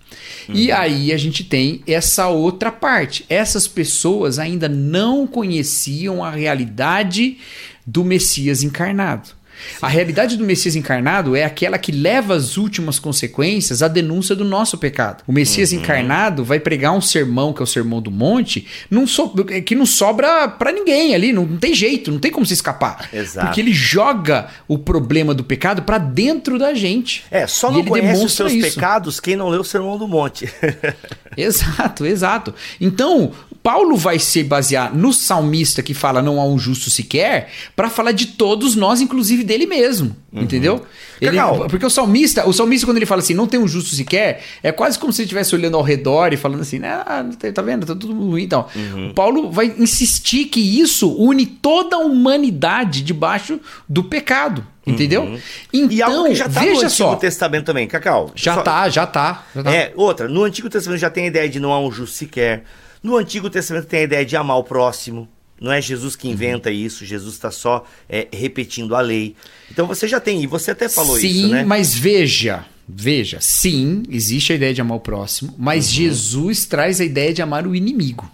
[0.47, 3.25] E aí a gente tem essa outra parte.
[3.27, 7.37] Essas pessoas ainda não conheciam a realidade
[7.85, 9.34] do Messias encarnado.
[9.81, 14.43] A realidade do Messias encarnado é aquela que leva às últimas consequências a denúncia do
[14.45, 15.23] nosso pecado.
[15.27, 19.29] O Messias encarnado vai pregar um sermão, que é o sermão do monte, não so-
[19.65, 23.09] que não sobra pra ninguém ali, não, não tem jeito, não tem como se escapar.
[23.13, 23.47] Exato.
[23.47, 27.23] Porque ele joga o problema do pecado pra dentro da gente.
[27.31, 28.73] É, só não ele conhece os seus isso.
[28.75, 30.49] pecados quem não leu o Sermão do Monte.
[31.37, 32.53] Exato, exato.
[32.79, 33.31] Então,
[33.65, 38.11] Paulo vai se basear no salmista que fala não há um justo sequer, para falar
[38.11, 40.15] de todos nós, inclusive dele mesmo.
[40.31, 40.85] Entendeu?
[41.19, 44.43] Ele- porque o salmista, o salmista, quando ele fala assim, não tem um justo sequer,
[44.61, 47.51] é quase como se ele estivesse olhando ao redor e falando assim, ah, não tem-
[47.51, 47.87] tá vendo?
[47.87, 48.43] Tá tudo ruim.
[48.43, 48.67] Então,
[49.15, 54.63] Paulo vai insistir que isso une toda a humanidade debaixo do pecado.
[54.85, 55.39] Entendeu?
[55.73, 57.15] Então, e algo que já tá no veja Antigo só.
[57.15, 58.31] Testamento também, Cacau.
[58.35, 59.43] Já Só- tá, já tá.
[59.55, 59.73] já tá.
[59.73, 62.63] É, outra, no Antigo Testamento já tem a ideia de não há um justo sequer.
[63.05, 65.27] No Antigo Testamento tem a ideia de amar o próximo.
[65.61, 66.19] Não é Jesus Uhum.
[66.19, 69.35] que inventa isso, Jesus está só é, repetindo a lei.
[69.71, 71.63] Então você já tem, e você até falou sim, isso, né?
[71.63, 75.55] mas veja, veja, sim, existe a ideia de amar o próximo, Uhum.
[75.59, 78.29] mas Jesus traz a ideia de amar o inimigo.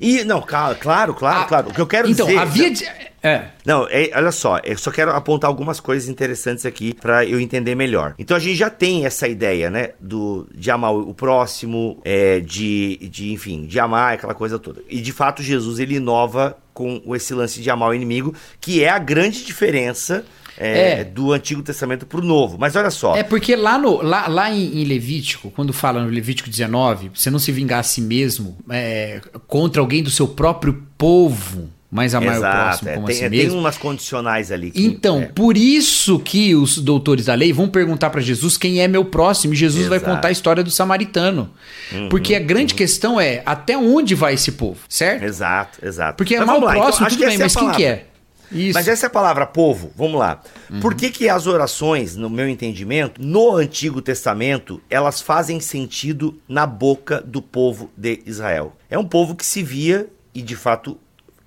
[0.00, 1.70] E, não, claro, claro, Ah, claro.
[1.70, 2.38] O que eu quero então, dizer.
[2.38, 2.84] havia de-
[3.22, 3.44] É.
[3.66, 7.74] Não, é, olha só, eu só quero apontar algumas coisas interessantes aqui para eu entender
[7.74, 8.14] melhor.
[8.18, 12.96] Então a gente já tem essa ideia, né, do de amar o próximo, é, de,
[13.10, 14.82] de, enfim, de amar aquela coisa toda.
[14.88, 18.88] E de fato Jesus ele inova com esse lance de amar o inimigo, que é
[18.88, 20.24] a grande diferença
[20.56, 21.04] é, É.
[21.04, 22.56] do Antigo Testamento pro Novo.
[22.58, 26.08] Mas olha só, É porque lá, no, lá, lá em, em Levítico, quando fala no
[26.08, 30.86] Levítico 19, você não se vingar a si mesmo é, contra alguém do seu próprio
[30.96, 33.58] povo, mas amar o próximo é, como tem, a si é, tem mesmo.
[33.58, 34.70] umas condicionais ali.
[34.70, 35.26] que- Então, é.
[35.26, 39.52] por isso que os doutores da lei vão perguntar para Jesus quem é meu próximo,
[39.54, 40.10] e Jesus vai Exato.
[40.10, 41.50] Uhum, contar a história do samaritano.
[42.08, 45.24] Porque a grande questão é até onde vai esse povo, certo?
[45.24, 46.16] Exato, exato.
[46.16, 48.06] Porque Mas amar o lá, então, próximo, acho tudo bem, mas quem que é?
[48.52, 48.74] Isso.
[48.74, 50.40] Mas essa é a palavra povo, vamos lá.
[50.68, 50.80] Uhum.
[50.80, 56.66] Por que, que as orações, no meu entendimento, no Antigo Testamento, elas fazem sentido na
[56.66, 58.72] boca do povo de Israel?
[58.90, 60.98] É um povo que se via, e de fato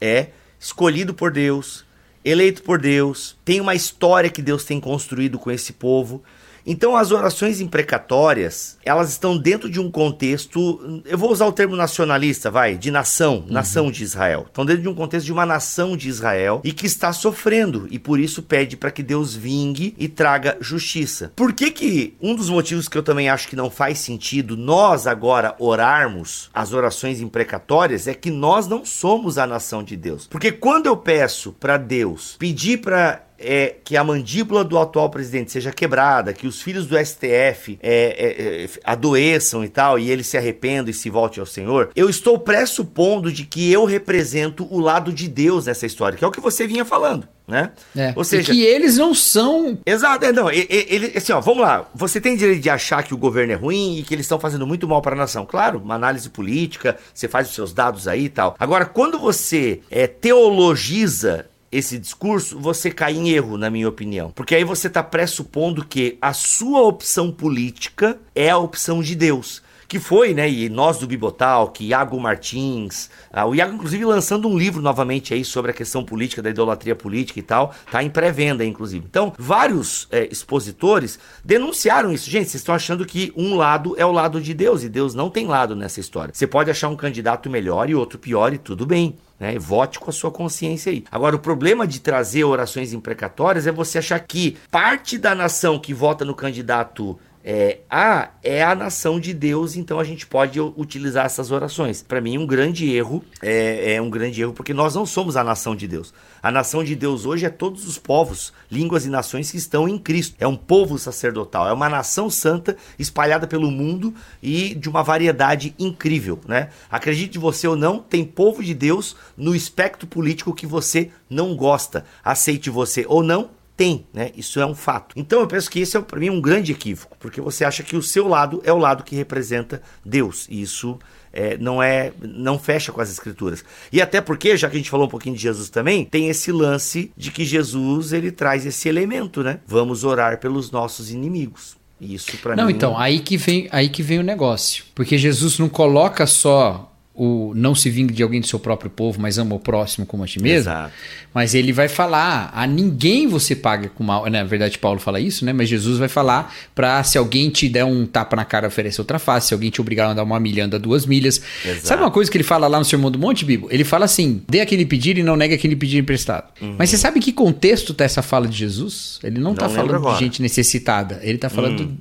[0.04, 1.86] é, escolhido por Deus,
[2.26, 6.22] eleito por Deus, tem uma história que Deus tem construído com esse povo.
[6.66, 11.76] Então as orações imprecatórias, elas estão dentro de um contexto, eu vou usar o termo
[11.76, 14.46] nacionalista, vai, de nação, nação de Israel.
[14.48, 18.00] Estão dentro de um contexto de uma nação de Israel e que está sofrendo e
[18.00, 21.32] por isso pede para que Deus vingue e traga justiça.
[21.36, 25.08] Por que que um dos motivos que eu também acho que não faz sentido nós
[25.08, 30.28] agora orarmos as orações imprecatórias é que nós não somos a nação de Deus.
[30.28, 35.52] Porque quando eu peço para Deus pedir para é, que a mandíbula do atual presidente
[35.52, 40.24] seja quebrada, que os filhos do STF é, é, é, adoeçam e tal, e ele
[40.24, 44.80] se arrependa e se volte ao Senhor, eu estou pressupondo de que eu represento o
[44.80, 47.72] lado de Deus nessa história, que é o que você vinha falando, né?
[47.96, 48.14] É.
[48.16, 49.78] Ou seja, e que eles não são.
[49.86, 51.90] Exato, é, não, ele, assim, ó, vamos lá.
[51.94, 54.66] Você tem direito de achar que o governo é ruim e que eles estão fazendo
[54.66, 55.46] muito mal para a nação.
[55.46, 58.56] Claro, uma análise política, você faz os seus dados aí e tal.
[58.58, 64.32] Agora, quando você é, teologiza esse discurso, você cai em erro, na minha opinião.
[64.32, 69.62] Porque aí você está pressupondo que a sua opção política é a opção de Deus.
[69.88, 70.50] Que foi, né?
[70.50, 75.34] E nós do Bibotal, que Iago Martins, ah, o Iago, inclusive, lançando um livro novamente
[75.34, 79.06] aí sobre a questão política, da idolatria política e tal, tá em pré-venda, inclusive.
[79.10, 82.30] Então, vários é, expositores denunciaram isso.
[82.30, 85.30] Gente, vocês estão achando que um lado é o lado de Deus, e Deus não
[85.30, 86.34] tem lado nessa história.
[86.34, 89.18] Você pode achar um candidato melhor e outro pior, e tudo bem.
[89.40, 89.58] Né?
[89.60, 91.04] Vote com a sua consciência aí.
[91.12, 95.94] Agora, o problema de trazer orações imprecatórias é você achar que parte da nação que
[95.94, 101.26] vota no candidato é, A é a nação de Deus, então a gente pode utilizar
[101.26, 102.02] essas orações.
[102.02, 105.44] Para mim, um grande erro é, é um grande erro, porque nós não somos a
[105.44, 106.14] nação de Deus.
[106.42, 109.98] A nação de Deus hoje é todos os povos, línguas e nações que estão em
[109.98, 110.36] Cristo.
[110.40, 115.76] É um povo sacerdotal, é uma nação santa espalhada pelo mundo e de uma variedade
[115.78, 116.70] incrível, né?
[116.90, 122.06] Acredite você ou não, tem povo de Deus no espectro político que você não gosta.
[122.24, 124.32] Aceite você ou não, tem, né?
[124.36, 125.14] Isso é um fato.
[125.18, 127.96] Então eu penso que esse é para mim um grande equívoco, porque você acha que
[127.96, 130.48] o seu lado é o lado que representa Deus.
[130.50, 131.00] E isso
[131.32, 133.66] é, não é, não fecha com as escrituras.
[133.92, 136.52] E até porque, já que a gente falou um pouquinho de Jesus também, tem esse
[136.52, 139.60] lance de que Jesus ele traz esse elemento, né?
[139.66, 141.76] Vamos orar pelos nossos inimigos.
[142.00, 142.62] Isso para mim.
[142.62, 144.84] Não, então, aí que, vem, aí que vem o negócio.
[144.94, 149.22] Porque Jesus não coloca só o não se vingue de alguém do seu próprio povo,
[149.22, 150.58] mas ama o próximo como a ti mesmo.
[150.58, 150.92] Exato.
[151.34, 154.28] Mas ele vai falar, a ninguém você paga com mal.
[154.30, 155.54] Na verdade, Paulo fala isso, né?
[155.54, 159.20] Mas Jesus vai falar pra se alguém te der um tapa na cara, oferecer outra
[159.20, 159.50] face.
[159.50, 161.42] Se alguém te obrigar a andar uma milha, anda duas milhas.
[161.64, 161.88] Exato.
[161.88, 163.68] Sabe uma coisa que ele fala lá no Sermão do Monte, Bibo?
[163.72, 166.46] Ele fala assim: dê aquele pedir e não negue aquele pedir emprestado.
[166.78, 169.20] Mas você sabe que contexto tá essa fala de Jesus?
[169.24, 169.74] Ele não, tá Uhum.
[169.74, 170.16] Não lembro falando agora.
[170.16, 170.20] Hum.
[170.20, 171.20] de gente necessitada.
[171.24, 171.98] Ele tá falando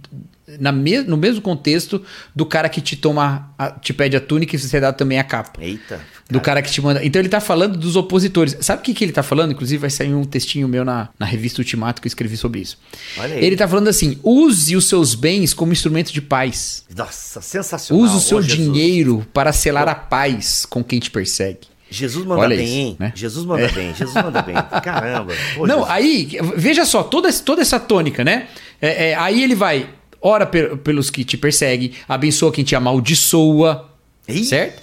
[0.58, 2.02] na me- no mesmo contexto
[2.34, 5.24] do cara que te toma, a- te pede a túnica e você dá também a
[5.24, 5.62] capa.
[5.62, 6.00] Eita.
[6.30, 7.04] Do cara que te manda.
[7.04, 8.56] Então ele tá falando dos opositores.
[8.60, 9.52] Sabe o que, que ele tá falando?
[9.52, 12.78] Inclusive vai sair um textinho meu na, na revista Ultimato que eu escrevi sobre isso.
[13.18, 13.44] Olha aí.
[13.44, 16.84] Ele tá falando assim: use os seus bens como instrumento de paz.
[16.96, 18.02] Nossa, sensacional.
[18.02, 21.60] Use o seu dinheiro para selar a paz com quem te persegue.
[21.90, 22.96] Jesus manda Olha bem, isso, hein?
[22.98, 23.12] né?
[23.14, 24.54] Jesus manda bem, Jesus manda bem.
[24.82, 25.34] Caramba.
[25.58, 25.90] Não, Jesus.
[25.90, 28.46] aí, veja só, toda, toda essa tônica, né?
[28.80, 29.90] É, é, aí ele vai,
[30.22, 33.90] ora pe- pelos que te perseguem, abençoa quem te amaldiçoa,
[34.28, 34.80] Ih, certo?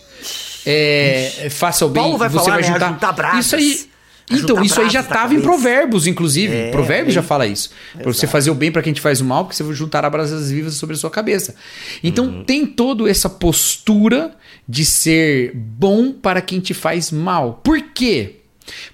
[0.65, 2.85] É, faça o bem, Paulo vai você falar, vai né, juntar.
[2.89, 3.45] ajuntar brasas.
[3.45, 3.89] Isso aí.
[4.31, 5.41] Então, isso aí já estava em.
[5.41, 6.53] Provérbios, inclusive.
[6.55, 7.13] É, Provérbios aí.
[7.15, 7.71] já fala isso.
[7.97, 10.07] Para você fazer o bem para quem te faz o mal, porque você vai juntar
[10.07, 11.55] brasas vivas sobre a sua cabeça.
[12.03, 12.43] Então, Uhum.
[12.43, 14.31] tem toda essa postura
[14.67, 17.59] de ser bom para quem te faz mal.
[17.63, 18.38] Por quê?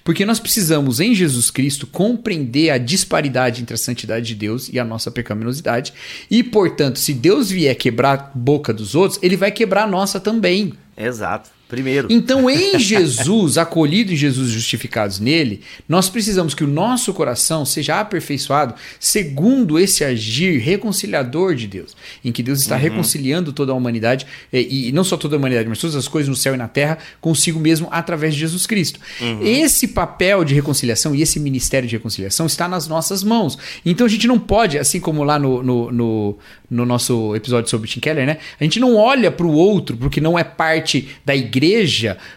[0.04, 4.78] Porque nós precisamos, em Jesus Cristo, compreender a disparidade entre a santidade de Deus e
[4.78, 5.92] a nossa pecaminosidade.
[6.30, 10.20] E, portanto, se Deus vier quebrar a boca dos outros, ele vai quebrar a nossa
[10.20, 10.72] também.
[10.96, 11.55] Exato.
[11.68, 12.06] Primeiro.
[12.10, 18.00] Então, em Jesus, acolhido em Jesus, justificados nele, nós precisamos que o nosso coração seja
[18.00, 24.26] aperfeiçoado segundo esse agir reconciliador de Deus, em que Deus está reconciliando toda a humanidade,
[24.52, 26.68] e, e não só toda a humanidade, mas todas as coisas no céu e na
[26.68, 29.00] terra, consigo mesmo através de Jesus Cristo.
[29.42, 33.58] Esse papel de reconciliação e esse ministério de reconciliação está nas nossas mãos.
[33.84, 36.38] Então, a gente não pode, assim como lá no, no, no,
[36.70, 38.38] no nosso episódio sobre Tim Keller, né?
[38.60, 41.55] A gente não olha para o outro, porque não é parte da igreja,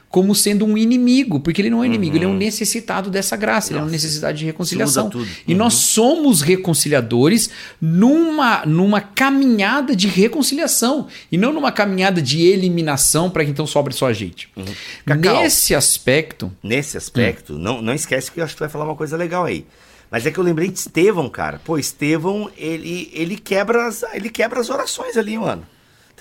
[0.09, 3.71] como sendo um inimigo, porque ele não é inimigo, ele é um necessitado dessa graça,
[3.71, 5.09] ele é uma necessidade de reconciliação.
[5.09, 5.27] tudo.
[5.47, 13.29] E nós somos reconciliadores numa, numa caminhada de reconciliação e não numa caminhada de eliminação
[13.29, 14.49] para que então sobre só a gente.
[15.05, 15.41] Cacau.
[15.41, 18.95] Nesse aspecto, Nesse aspecto, não, não esquece que eu acho que tu vai falar uma
[18.95, 19.65] coisa legal aí.
[20.09, 21.61] Mas é que eu lembrei de Estevão, cara.
[21.63, 25.65] Pô, Estevão, ele, ele, quebra, as, ele quebra as orações ali, mano.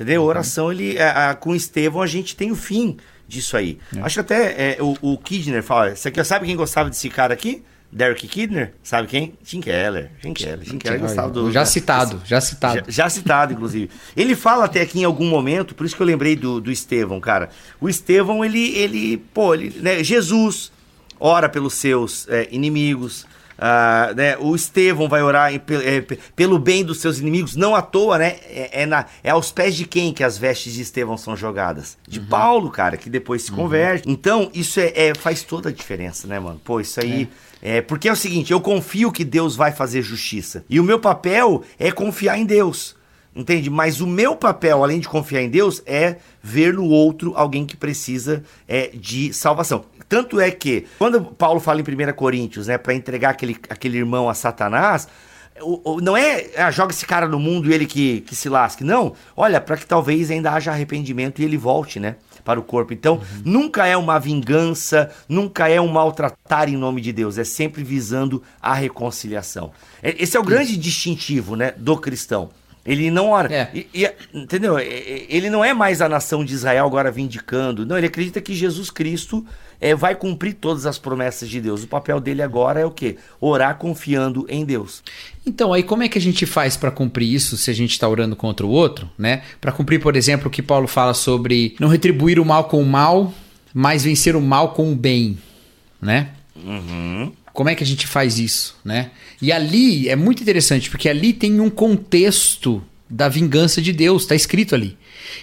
[0.00, 0.22] Entendeu?
[0.22, 3.78] Oração, ele, a- a- com Estevão, a gente tem o fim disso aí.
[4.00, 5.94] Acho que até é, o, o Kidner fala.
[5.96, 7.62] Você aqui, sabe quem gostava desse cara aqui?
[7.90, 8.74] Derek Kidner?
[8.82, 9.32] Sabe quem?
[9.42, 10.10] Tim Keller.
[10.20, 10.60] Tim Keller.
[10.60, 11.50] Tim Keller gostava do.
[11.50, 12.76] já citado, já citado.
[12.86, 13.90] Já, já citado, inclusive.
[14.16, 17.18] Ele fala até aqui em algum momento, por isso que eu lembrei do, do Estevão,
[17.18, 17.48] cara.
[17.80, 20.70] O Estevão, ele, ele pô, ele, né, Jesus
[21.18, 23.26] ora pelos seus é, inimigos.
[23.58, 27.74] Ah, né, o Estevão vai orar em- é, pe- pelo bem dos seus inimigos, não
[27.74, 28.36] à toa, né?
[28.44, 31.98] É, é na, é aos pés de quem que as vestes de Estevão são jogadas?
[32.06, 34.08] De Paulo, cara, que depois se converte.
[34.08, 36.60] Então, isso é, é- faz toda a diferença, né, mano?
[36.64, 37.28] Pô, isso aí.
[37.60, 40.64] É, porque é o seguinte, eu confio que Deus vai fazer justiça.
[40.70, 42.96] E o meu papel é confiar em Deus.
[43.36, 43.68] Entende?
[43.70, 47.76] Mas o meu papel, além de confiar em Deus, é ver no outro alguém que
[47.76, 49.84] precisa é, de salvação.
[50.08, 54.28] Tanto é que, quando Paulo fala em 1 Coríntios, né, para entregar aquele, aquele irmão
[54.28, 55.06] a Satanás,
[55.60, 58.48] o- o- não é ah, joga esse cara no mundo e ele que, que se
[58.48, 58.84] lasque.
[58.84, 59.14] Não.
[59.36, 62.16] Olha, para que talvez ainda haja arrependimento e ele volte, né?
[62.44, 62.94] Para o corpo.
[62.94, 67.36] Então, nunca é uma vingança, nunca é um maltratar em nome de Deus.
[67.36, 69.72] É sempre visando a reconciliação.
[70.02, 72.50] É- Esse é o grande distintivo, né, do cristão.
[72.88, 73.52] Ele não ora.
[73.54, 73.68] É.
[73.74, 74.78] e- e- entendeu?
[74.78, 77.84] Ele não é mais a nação de Israel agora vindicando.
[77.84, 79.44] Não, ele acredita que Jesus Cristo
[79.78, 81.84] é, vai cumprir todas as promessas de Deus.
[81.84, 83.16] O papel dele agora é o quê?
[83.38, 85.02] Orar confiando em Deus.
[85.46, 88.08] Então, aí como é que a gente faz para cumprir isso se a gente está
[88.08, 89.42] orando contra o outro, né?
[89.60, 92.86] Para cumprir, por exemplo, o que Paulo fala sobre não retribuir o mal com o
[92.86, 93.32] mal,
[93.74, 95.36] mas vencer o mal com o bem,
[96.00, 96.30] né?
[97.58, 99.10] Como é que a gente faz isso, né?
[99.42, 104.36] E ali é muito interessante, porque ali tem um contexto da vingança de Deus, tá
[104.36, 104.96] escrito ali.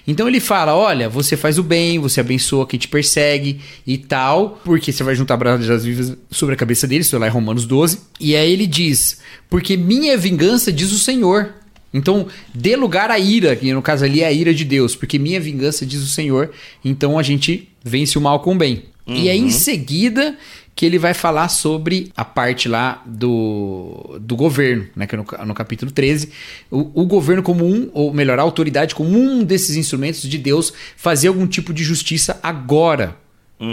[0.08, 4.62] Então ele fala: olha, você faz o bem, você abençoa quem te persegue e tal,
[4.63, 7.99] porque você vai juntar brasas vivas sobre a cabeça deles, isso lá em Romanos 12.
[8.17, 11.54] E aí ele diz: porque minha vingança diz o Senhor.
[11.93, 15.19] Então, dê lugar à ira, que no caso ali é a ira de Deus, porque
[15.19, 16.51] minha vingança diz o Senhor,
[16.84, 18.84] então a gente vence o mal com o bem.
[19.08, 20.36] E aí em seguida
[20.76, 25.08] que ele vai falar sobre a parte lá do, do governo, né?
[25.08, 26.30] Que é no, no capítulo 13.
[26.70, 30.74] O, o governo como um, ou melhor, a autoridade como um desses instrumentos de Deus
[30.98, 33.16] fazer algum tipo de justiça agora.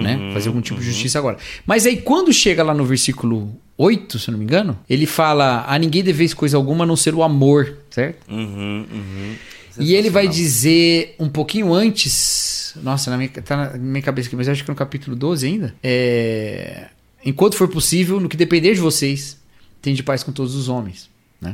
[0.00, 0.30] né?
[0.32, 1.38] Fazer algum tipo de justiça agora.
[1.66, 5.64] Mas aí quando chega lá no versículo 8, se eu não me engano, ele fala:
[5.66, 8.30] a ninguém deveis coisa alguma a não ser o amor, certo?
[8.30, 9.34] Uhum, uhum.
[9.78, 12.61] E ele vai dizer um pouquinho antes.
[12.80, 15.74] Nossa, na minha, tá na minha cabeça aqui, mas acho que no capítulo 12 ainda.
[15.82, 16.88] É,
[17.24, 19.38] enquanto for possível, no que depender de vocês,
[19.80, 21.11] tende paz com todos os homens.
[21.42, 21.52] Né?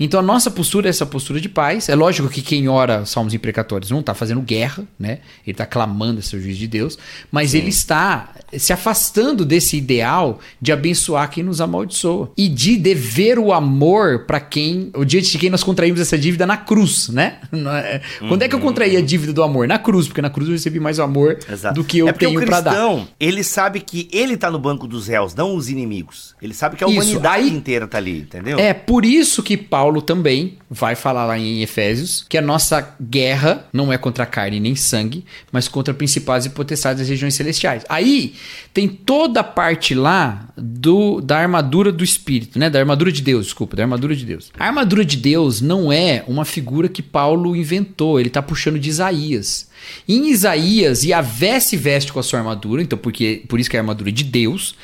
[0.00, 1.90] Então a nossa postura é essa postura de paz.
[1.90, 5.18] É lógico que quem ora salmos imprecatórios não está fazendo guerra, né?
[5.46, 6.98] Ele está clamando esse juiz de Deus,
[7.30, 13.38] mas ele está se afastando desse ideal de abençoar quem nos amaldiçoa e de dever
[13.38, 17.36] o amor para quem, o diante de quem nós contraímos essa dívida na cruz, né?
[17.84, 19.68] É- Quando é que eu contraí a dívida do amor?
[19.68, 21.74] Na cruz, porque na cruz eu recebi mais amor Exato.
[21.74, 23.06] do que eu é tenho o para dar.
[23.20, 26.34] ele sabe que ele tá no banco dos réus, não os inimigos.
[26.40, 28.58] Ele sabe que a humanidade aí- inteira tá ali, entendeu?
[28.58, 33.66] É por isso que Paulo também vai falar lá em Efésios que a nossa guerra
[33.72, 37.84] não é contra carne nem sangue, mas contra principados e potestades das regiões celestiais.
[37.88, 38.34] Aí
[38.72, 42.68] tem toda a parte lá do da armadura do espírito, né?
[42.68, 44.50] Da armadura de Deus, desculpa, da armadura de Deus.
[44.58, 48.88] A armadura de Deus não é uma figura que Paulo inventou, ele tá puxando de
[48.88, 49.68] Isaías.
[50.08, 53.80] Em Isaías, Yahvé se veste com a sua armadura, então porque, por isso que é
[53.80, 54.74] a armadura de Deus.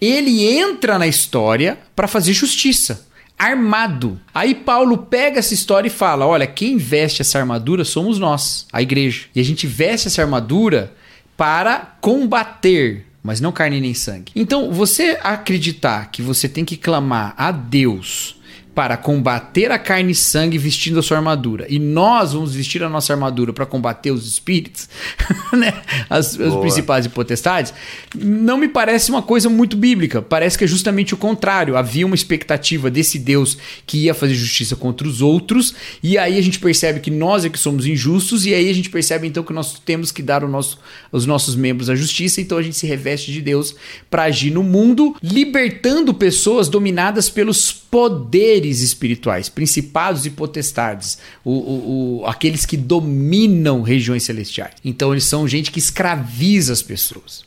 [0.00, 3.11] Ele entra na história para fazer justiça
[3.42, 4.20] armado.
[4.32, 8.80] Aí Paulo pega essa história e fala: olha, quem veste essa armadura somos nós, a
[8.80, 9.26] igreja.
[9.34, 10.92] E a gente veste essa armadura
[11.36, 14.32] para combater, mas não carne nem sangue.
[14.36, 18.36] Então, você acreditar que você tem que clamar a Deus
[18.74, 21.66] para combater a carne e sangue vestindo a sua armadura.
[21.68, 24.88] E nós vamos vestir a nossa armadura para combater os espíritos,
[25.52, 25.74] né?
[26.08, 27.74] As, os principais e potestades.
[28.14, 30.22] Não me parece uma coisa muito bíblica.
[30.22, 31.76] Parece que é justamente o contrário.
[31.76, 36.42] Havia uma expectativa desse Deus que ia fazer justiça contra os outros, e aí a
[36.42, 39.52] gente percebe que nós é que somos injustos, e aí a gente percebe então que
[39.52, 40.78] nós temos que dar nosso,
[41.10, 43.74] os nossos membros à justiça, então a gente se reveste de Deus
[44.10, 52.20] para agir no mundo, libertando pessoas dominadas pelos poderes espirituais, principados e potestades, o, o,
[52.20, 54.74] o, aqueles que dominam regiões celestiais.
[54.84, 57.44] Então eles são gente que escraviza as pessoas.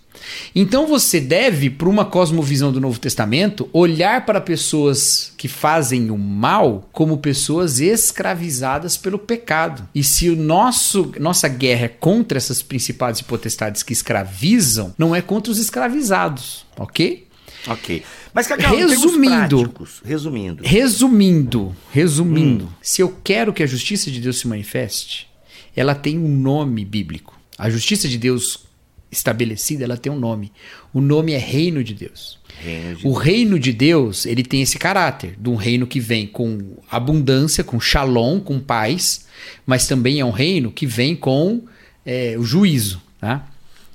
[0.54, 6.18] Então você deve, para uma cosmovisão do Novo Testamento, olhar para pessoas que fazem o
[6.18, 9.88] mal como pessoas escravizadas pelo pecado.
[9.94, 15.16] E se o nosso nossa guerra é contra essas principados e potestades que escravizam, não
[15.16, 17.26] é contra os escravizados, ok?
[17.68, 18.04] Ok.
[18.34, 20.64] Mas, Cacau, resumindo, práticos, resumindo.
[20.64, 22.66] Resumindo, resumindo.
[22.66, 22.70] Hum.
[22.82, 25.28] Se eu quero que a justiça de Deus se manifeste,
[25.76, 27.40] ela tem um nome bíblico.
[27.58, 28.66] A justiça de Deus
[29.12, 30.52] estabelecida, ela tem um nome.
[30.94, 32.40] O nome é reino de Deus.
[32.60, 33.24] Reino de o Deus.
[33.24, 37.80] reino de Deus, ele tem esse caráter de um reino que vem com abundância, com
[37.80, 39.26] shalom, com paz,
[39.66, 41.64] mas também é um reino que vem com
[42.06, 43.02] é, o juízo.
[43.20, 43.48] Tá?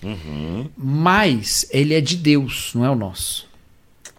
[0.03, 0.69] Uhum.
[0.77, 3.50] Mas ele é de Deus, não é o nosso.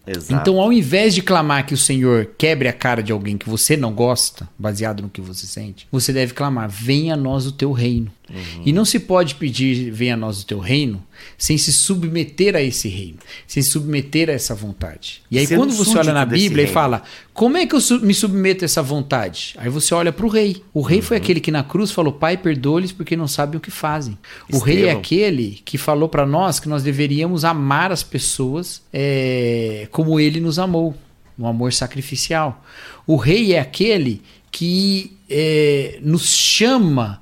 [0.06, 0.34] Exato.
[0.34, 3.78] Então, ao invés de clamar que o Senhor quebre a cara de alguém que você
[3.78, 7.72] não gosta, baseado no que você sente, você deve clamar: venha a nós o teu
[7.72, 8.12] reino.
[8.34, 8.64] Uhum.
[8.66, 11.04] E não se pode pedir venha a nós o teu reino
[11.38, 13.18] sem se submeter a esse reino,
[13.48, 15.22] sem se submeter a essa vontade.
[15.30, 17.04] E aí, Sendo quando você olha na Bíblia e fala,
[17.34, 19.56] como é que eu me submeto a essa vontade?
[19.58, 20.64] Aí você olha para o rei.
[20.74, 21.04] O rei uhum.
[21.04, 24.18] foi aquele que na cruz falou, pai, perdoe-lhes porque não sabem o que fazem.
[24.52, 29.88] O rei é aquele que falou para nós que nós deveríamos amar as pessoas é,
[29.92, 30.96] como ele nos amou,
[31.38, 32.64] um amor sacrificial.
[33.06, 34.22] O rei é aquele
[34.52, 37.21] que é, nos chama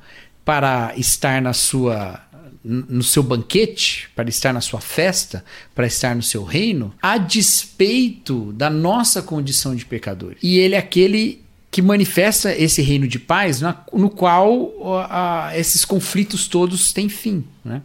[0.49, 2.21] para estar na sua
[2.63, 5.45] no seu banquete, para estar na sua festa,
[5.75, 10.35] para estar no seu reino, a despeito da nossa condição de pecador.
[10.41, 14.73] E ele é aquele que manifesta esse reino de paz na, no qual
[15.07, 17.45] a, esses conflitos todos têm fim.
[17.63, 17.83] Né?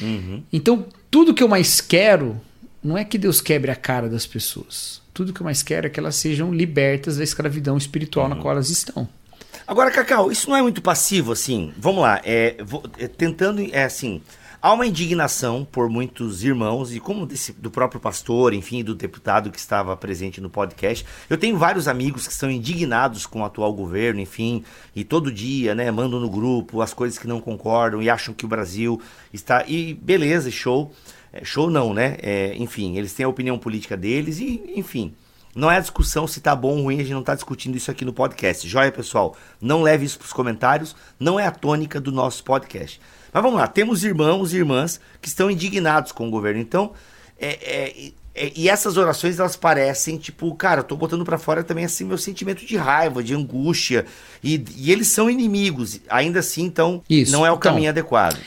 [0.00, 0.42] Uhum.
[0.50, 2.40] Então, tudo que eu mais quero
[2.82, 5.02] não é que Deus quebre a cara das pessoas.
[5.12, 8.34] Tudo que eu mais quero é que elas sejam libertas da escravidão espiritual uhum.
[8.34, 9.06] na qual elas estão.
[9.66, 11.72] Agora, Cacau, isso não é muito passivo, assim?
[11.76, 14.20] Vamos lá, é, vou, é, tentando, é assim,
[14.60, 19.50] há uma indignação por muitos irmãos, e como desse, do próprio pastor, enfim, do deputado
[19.50, 21.06] que estava presente no podcast.
[21.30, 25.74] Eu tenho vários amigos que são indignados com o atual governo, enfim, e todo dia,
[25.74, 29.00] né, mandam no grupo as coisas que não concordam e acham que o Brasil
[29.32, 29.64] está.
[29.66, 30.92] E beleza, show.
[31.32, 32.16] É, show não, né?
[32.22, 35.14] É, enfim, eles têm a opinião política deles e, enfim.
[35.56, 37.90] Não é a discussão se tá bom ou ruim, a gente não tá discutindo isso
[37.90, 38.68] aqui no podcast.
[38.68, 39.34] Joia, pessoal?
[39.58, 43.00] Não leve isso pros comentários, não é a tônica do nosso podcast.
[43.32, 46.60] Mas vamos lá, temos irmãos e irmãs que estão indignados com o governo.
[46.60, 46.92] Então,
[47.40, 51.64] é, é, é, e essas orações, elas parecem, tipo, cara, eu tô botando para fora
[51.64, 54.04] também, assim, meu sentimento de raiva, de angústia.
[54.44, 55.98] E, e eles são inimigos.
[56.10, 57.32] Ainda assim, então, isso.
[57.32, 58.38] não é o então, caminho adequado.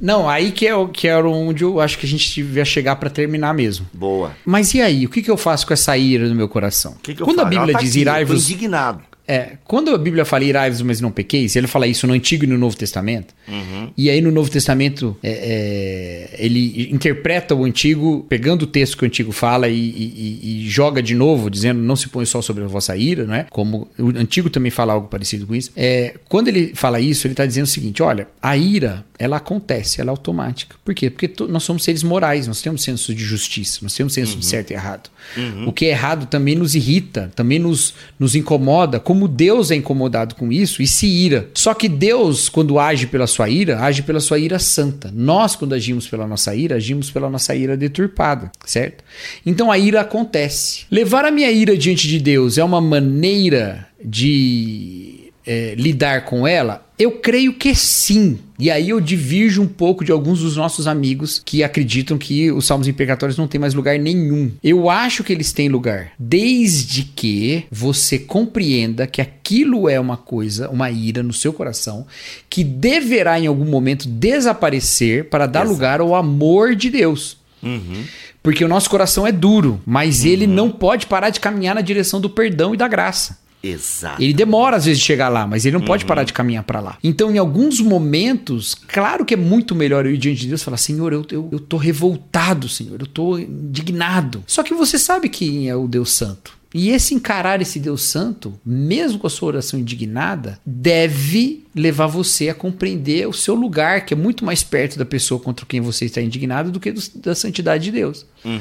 [0.00, 3.08] Não, aí que, é, que era onde eu acho que a gente devia chegar para
[3.08, 3.86] terminar mesmo.
[3.92, 4.32] Boa.
[4.44, 5.06] Mas e aí?
[5.06, 6.94] O que, que eu faço com essa ira no meu coração?
[7.02, 8.44] Que que Quando a Bíblia tá diz irai-vos.
[8.50, 9.00] indignado.
[9.28, 12.46] É, quando a Bíblia fala irai-vos, mas não pequeis, ele fala isso no Antigo e
[12.46, 13.34] no Novo Testamento.
[13.48, 13.90] Uhum.
[13.96, 19.04] E aí no Novo Testamento é, é, ele interpreta o Antigo, pegando o texto que
[19.04, 22.62] o Antigo fala e, e, e, joga de novo, dizendo não se põe só sobre
[22.62, 23.46] a vossa ira, não é?
[23.50, 25.72] Como o Antigo também fala algo parecido com isso.
[25.76, 30.00] É, quando ele fala isso, ele está dizendo o seguinte: olha, a ira ela acontece,
[30.00, 30.76] ela é automática.
[30.84, 31.10] Por quê?
[31.10, 34.40] Porque nós somos seres morais, nós temos senso de justiça, nós temos senso uhum.
[34.40, 35.10] de certo e errado.
[35.36, 35.68] Uhum.
[35.68, 40.34] O que é errado também nos irrita, também nos, nos incomoda, como Deus é incomodado
[40.34, 41.48] com isso e se ira.
[41.54, 45.12] Só que Deus, quando age pela sua ira, age pela sua ira santa.
[45.14, 49.04] Nós, quando agimos pela nossa ira, agimos pela nossa ira deturpada, certo?
[49.44, 50.84] Então a ira acontece.
[50.90, 55.15] Levar a minha ira diante de Deus é uma maneira de
[55.46, 56.84] é, lidar com ela?
[56.98, 58.38] Eu creio que sim.
[58.58, 62.64] E aí eu divirjo um pouco de alguns dos nossos amigos que acreditam que os
[62.64, 64.50] salmos imprecatórios não têm mais lugar nenhum.
[64.64, 70.70] Eu acho que eles têm lugar, desde que você compreenda que aquilo é uma coisa,
[70.70, 72.06] uma ira no seu coração,
[72.48, 75.72] que deverá em algum momento desaparecer para dar Exato.
[75.74, 77.36] lugar ao amor de Deus.
[77.62, 78.04] Uhum.
[78.42, 80.30] Porque o nosso coração é duro, mas uhum.
[80.30, 83.38] ele não pode parar de caminhar na direção do perdão e da graça.
[83.66, 84.22] Exato.
[84.22, 85.86] Ele demora às vezes de chegar lá, mas ele não uhum.
[85.86, 86.98] pode parar de caminhar para lá.
[87.02, 90.64] Então, em alguns momentos, claro que é muito melhor eu ir diante de Deus e
[90.64, 94.42] falar: Senhor, eu, eu, eu tô revoltado, Senhor, eu tô indignado.
[94.46, 96.56] Só que você sabe quem é o Deus Santo.
[96.74, 102.48] E esse encarar esse Deus Santo, mesmo com a sua oração indignada, deve levar você
[102.48, 106.06] a compreender o seu lugar, que é muito mais perto da pessoa contra quem você
[106.06, 108.24] está indignado do que do, da santidade de Deus.
[108.42, 108.58] Uhum,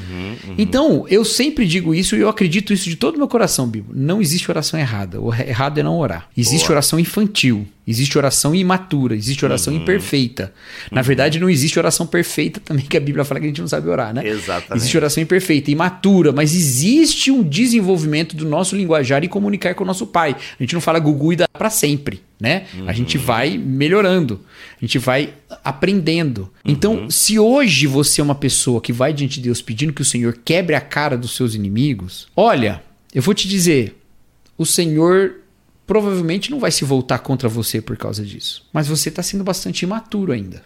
[0.47, 0.55] uhum.
[0.57, 3.93] Então, eu sempre digo isso e eu acredito isso de todo o meu coração, Bíblia.
[3.95, 5.22] Não existe oração errada.
[5.22, 6.28] O errado é não orar.
[6.36, 6.74] Existe Boa.
[6.74, 7.66] oração infantil.
[7.88, 9.82] Existe oração imatura, existe oração Uhum.
[9.84, 10.51] imperfeita.
[10.91, 13.68] Na verdade, não existe oração perfeita também, que a Bíblia fala que a gente não
[13.68, 14.28] sabe orar, né?
[14.28, 14.78] Exatamente.
[14.82, 19.88] Existe oração imperfeita, imatura, mas existe um desenvolvimento do nosso linguajar e comunicar com o
[19.88, 20.36] nosso pai.
[20.59, 22.65] A gente não fala gugu e dá pra sempre, né?
[22.86, 24.41] A gente vai melhorando,
[24.77, 25.33] a gente vai
[25.63, 26.51] aprendendo.
[26.63, 30.05] Então, se hoje você é uma pessoa que vai diante de Deus pedindo que o
[30.05, 32.83] Senhor quebre a cara dos seus inimigos, olha,
[33.13, 33.97] eu vou te dizer,
[34.57, 35.36] o Senhor
[35.88, 38.67] provavelmente não vai se voltar contra você por causa disso.
[38.73, 40.63] Mas você está sendo bastante imaturo ainda.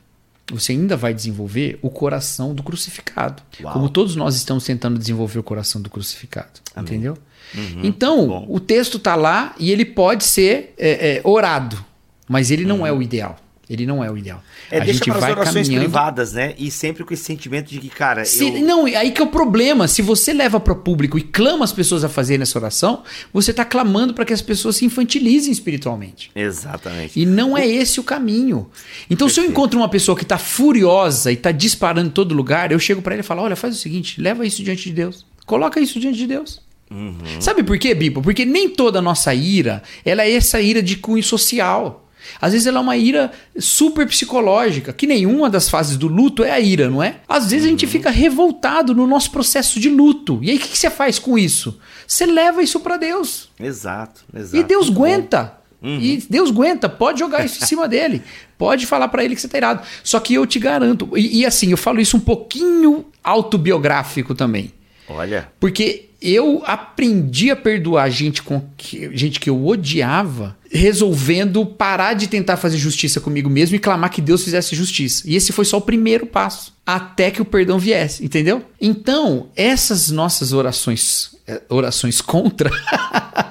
[0.51, 3.43] Você ainda vai desenvolver o coração do crucificado.
[3.61, 3.73] Uau.
[3.73, 6.59] Como todos nós estamos tentando desenvolver o coração do crucificado.
[6.75, 7.17] Entendeu?
[7.55, 7.81] Uhum.
[7.83, 8.45] Então, Bom.
[8.49, 11.83] o texto está lá e ele pode ser é, é, orado.
[12.27, 13.37] Mas ele não é o ideal.
[13.69, 14.41] Ele não é o ideal.
[14.71, 15.83] É, a deixa gente para as vai orações caminhando.
[15.83, 16.55] privadas, né?
[16.57, 18.61] E sempre com esse sentimento de que, cara, Se- eu...
[18.63, 19.87] Não, aí que é o problema.
[19.87, 23.51] Se você leva para o público e clama as pessoas a fazerem essa oração, você
[23.51, 26.31] está clamando para que as pessoas se infantilizem espiritualmente.
[26.35, 27.19] Exatamente.
[27.19, 28.67] E não é esse o caminho.
[29.07, 29.51] Então, se eu Perfeito.
[29.51, 33.13] encontro uma pessoa que está furiosa e está disparando em todo lugar, eu chego para
[33.13, 35.25] ele e falo: olha, faz o seguinte, leva isso diante de Deus.
[35.45, 36.59] Coloca isso diante de Deus.
[36.91, 37.17] Uhum.
[37.39, 38.21] Sabe por quê, Bibo?
[38.21, 42.07] Porque nem toda a nossa ira, ela é essa ira de cunho social.
[42.41, 46.51] Às vezes ela é uma ira super psicológica, que nenhuma das fases do luto é
[46.51, 47.17] a ira, não é?
[47.27, 50.39] Às vezes a gente fica revoltado no nosso processo de luto.
[50.41, 51.79] E aí o que que você faz com isso?
[52.07, 53.49] Você leva isso para Deus.
[53.59, 54.57] Exato, exato.
[54.57, 55.59] E Deus Muito aguenta.
[55.81, 58.21] E Deus aguenta, pode jogar isso em cima dele.
[58.57, 59.81] Pode falar pra ele que você tá irado.
[60.03, 64.73] Só que eu te garanto, e, e assim, eu falo isso um pouquinho autobiográfico também.
[65.07, 72.13] Olha, Porque eu aprendi a perdoar gente, com que, gente que eu odiava, resolvendo parar
[72.13, 75.23] de tentar fazer justiça comigo mesmo e clamar que Deus fizesse justiça.
[75.25, 78.63] E esse foi só o primeiro passo, até que o perdão viesse, entendeu?
[78.79, 82.69] Então, essas nossas orações, eh, orações contra,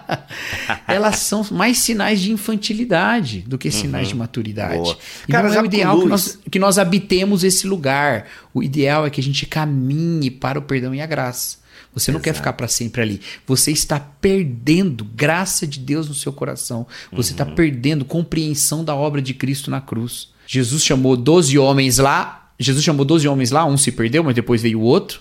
[0.86, 4.76] elas são mais sinais de infantilidade do que sinais de maturidade.
[4.76, 4.82] Uhum.
[4.82, 4.98] Boa.
[5.26, 8.26] E Cara, não é o ideal que nós, que nós habitemos esse lugar.
[8.52, 11.58] O ideal é que a gente caminhe para o perdão e a graça.
[11.95, 13.20] Você não quer ficar para sempre ali.
[13.47, 16.86] Você está perdendo graça de Deus no seu coração.
[17.12, 17.34] Você Uhum.
[17.34, 20.28] está perdendo compreensão da obra de Cristo na cruz.
[20.47, 22.53] Jesus chamou 12 homens lá.
[22.61, 25.20] Jesus chamou 12 homens lá, um se perdeu, mas depois veio o outro.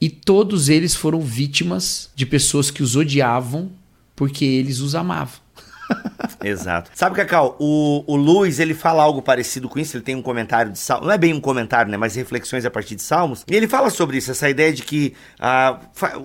[0.00, 3.70] E todos eles foram vítimas de pessoas que os odiavam
[4.14, 5.40] porque eles os amavam.
[6.42, 6.90] Exato.
[6.94, 10.72] Sabe, Cacau, o, o Luiz, ele fala algo parecido com isso, ele tem um comentário
[10.72, 13.54] de Salmos, não é bem um comentário, né, mas reflexões a partir de Salmos, e
[13.54, 15.78] ele fala sobre isso, essa ideia de que ah,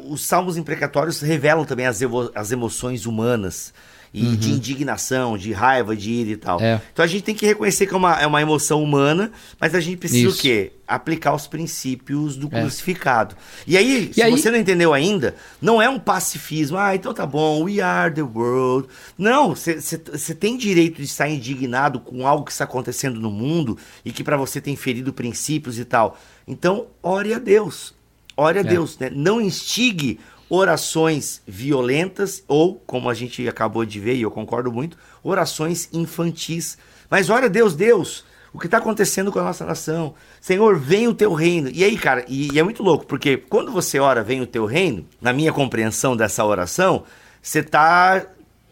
[0.09, 1.99] os Salmos imprecatórios revelam também as,
[2.35, 3.73] as emoções humanas,
[4.13, 6.61] e de indignação, de raiva, de ira e tal.
[6.61, 6.79] É.
[6.93, 9.79] Então a gente tem que reconhecer que é uma, é uma emoção humana, mas a
[9.79, 10.37] gente precisa Isso.
[10.37, 10.71] o quê?
[10.87, 12.61] Aplicar os princípios do É.
[12.61, 13.35] crucificado.
[13.65, 16.77] E aí, E se aí- você não entendeu ainda, não é um pacifismo.
[16.77, 18.87] Ah, então tá bom, we are the world.
[19.17, 24.11] Não, você tem direito de estar indignado com algo que está acontecendo no mundo e
[24.11, 26.19] que pra você tem ferido princípios e tal.
[26.47, 27.95] Então, ore a Deus.
[28.35, 28.63] Ore a É.
[28.63, 29.11] Deus, né?
[29.13, 30.19] Não instigue
[30.49, 36.77] orações violentas ou, como a gente acabou de ver, e eu concordo muito, orações infantis.
[37.09, 40.13] Mas ore a Deus, Deus, o que está acontecendo com a nossa nação?
[40.39, 41.69] Senhor, vem o teu reino.
[41.73, 44.65] E aí, cara, e, e é muito louco, porque quando você ora, vem o teu
[44.65, 47.03] reino, na minha compreensão dessa oração,
[47.41, 48.25] você tá,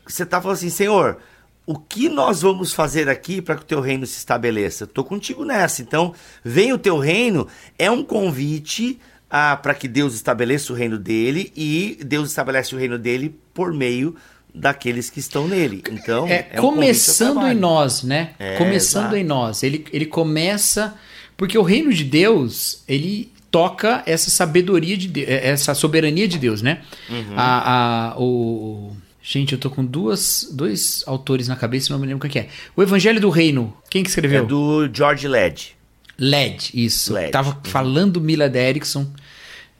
[0.06, 1.18] você tá falando assim, Senhor,
[1.66, 4.86] o que nós vamos fazer aqui para que o teu reino se estabeleça?
[4.86, 5.82] Tô contigo nessa.
[5.82, 6.14] Então,
[6.44, 7.48] vem o teu reino
[7.78, 9.00] é um convite
[9.62, 14.16] para que Deus estabeleça o reino dele e Deus estabelece o reino dele por meio
[14.54, 15.82] daqueles que estão nele.
[15.90, 18.32] Então, É, é um começando em nós, né?
[18.38, 19.16] É, começando exato.
[19.16, 19.64] em nós.
[19.64, 20.94] Ele, ele começa.
[21.38, 26.62] Porque o reino de Deus, ele toca essa sabedoria de Deus, essa soberania de Deus,
[26.62, 26.82] né?
[27.10, 27.34] Uhum.
[27.38, 28.92] A, a- o.
[29.24, 32.50] Gente, eu tô com duas, dois autores na cabeça, não me lembro quem que é.
[32.76, 33.74] O Evangelho do Reino.
[33.90, 34.44] Quem que escreveu?
[34.44, 35.76] É do George Led.
[36.18, 37.14] LED, isso.
[37.14, 37.32] Led.
[37.32, 39.08] Tava falando Millard Erickson.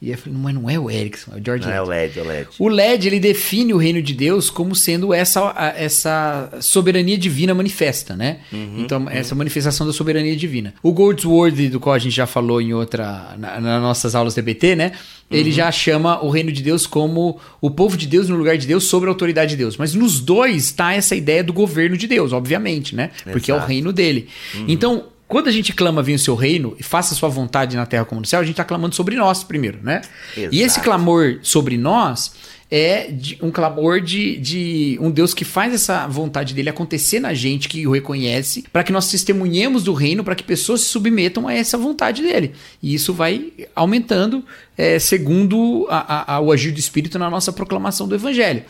[0.02, 2.18] E eu falei, mas não é o Erickson, é o George Não é o Led,
[2.18, 2.48] é o Led.
[2.58, 8.16] O LED ele define o reino de Deus como sendo essa, essa soberania divina manifesta,
[8.16, 8.40] né?
[8.76, 10.74] então, essa manifestação da soberania divina.
[10.82, 14.74] O Goldsworthy, do qual a gente já falou em outra, na, nas nossas aulas DBT,
[14.74, 14.92] né?
[15.30, 18.66] Ele já chama o reino de Deus como o povo de Deus no lugar de
[18.66, 19.76] Deus sobre a autoridade de Deus.
[19.76, 23.12] Mas nos dois está essa ideia do governo de Deus, obviamente, né?
[23.30, 24.28] Porque é o reino dele.
[24.66, 27.86] Então, quando a gente clama venha o seu reino e faça a sua vontade na
[27.86, 30.02] terra como no céu, a gente está clamando sobre nós primeiro, né?
[30.36, 30.82] E esse Exato.
[30.82, 32.32] clamor sobre nós
[32.70, 37.34] é de- um clamor de, de um Deus que faz essa vontade dele acontecer na
[37.34, 41.46] gente, que o reconhece, para que nós testemunhemos do reino, para que pessoas se submetam
[41.48, 42.52] a essa vontade dele.
[42.82, 44.42] E isso vai aumentando
[44.76, 45.98] é, segundo a-
[46.32, 48.62] a- a- o agir do Espírito na nossa proclamação do Evangelho.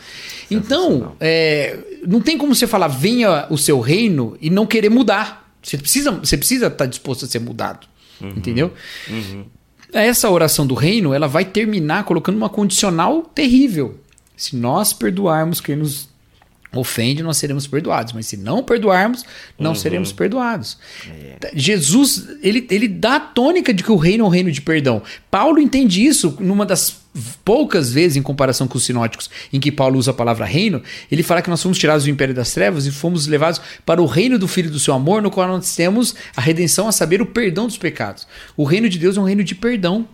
[0.51, 5.42] Então, é, não tem como você falar, venha o seu reino e não querer mudar.
[5.63, 7.87] Você precisa estar você precisa estar disposto a ser mudado.
[8.21, 8.73] Entendeu?
[9.91, 13.99] Essa oração do reino, ela vai terminar colocando uma condicional terrível.
[14.35, 16.09] Se nós perdoarmos quem nos
[16.73, 18.13] ofende, nós seremos perdoados.
[18.13, 19.25] Mas se não perdoarmos,
[19.57, 20.77] não seremos perdoados.
[21.53, 25.01] Jesus, ele, ele dá a tônica de que o reino é um reino de perdão.
[25.29, 27.03] Paulo entende isso numa das
[27.45, 31.21] poucas vezes, em comparação com os sinóticos, em que Paulo usa a palavra reino, ele
[31.21, 34.39] fala que nós fomos tirados do império das trevas e fomos levados para o reino
[34.39, 37.67] do Filho do seu amor, no qual nós temos a redenção, a saber, o perdão
[37.67, 38.27] dos pecados.
[38.57, 40.07] O reino de Deus é um reino de perdão.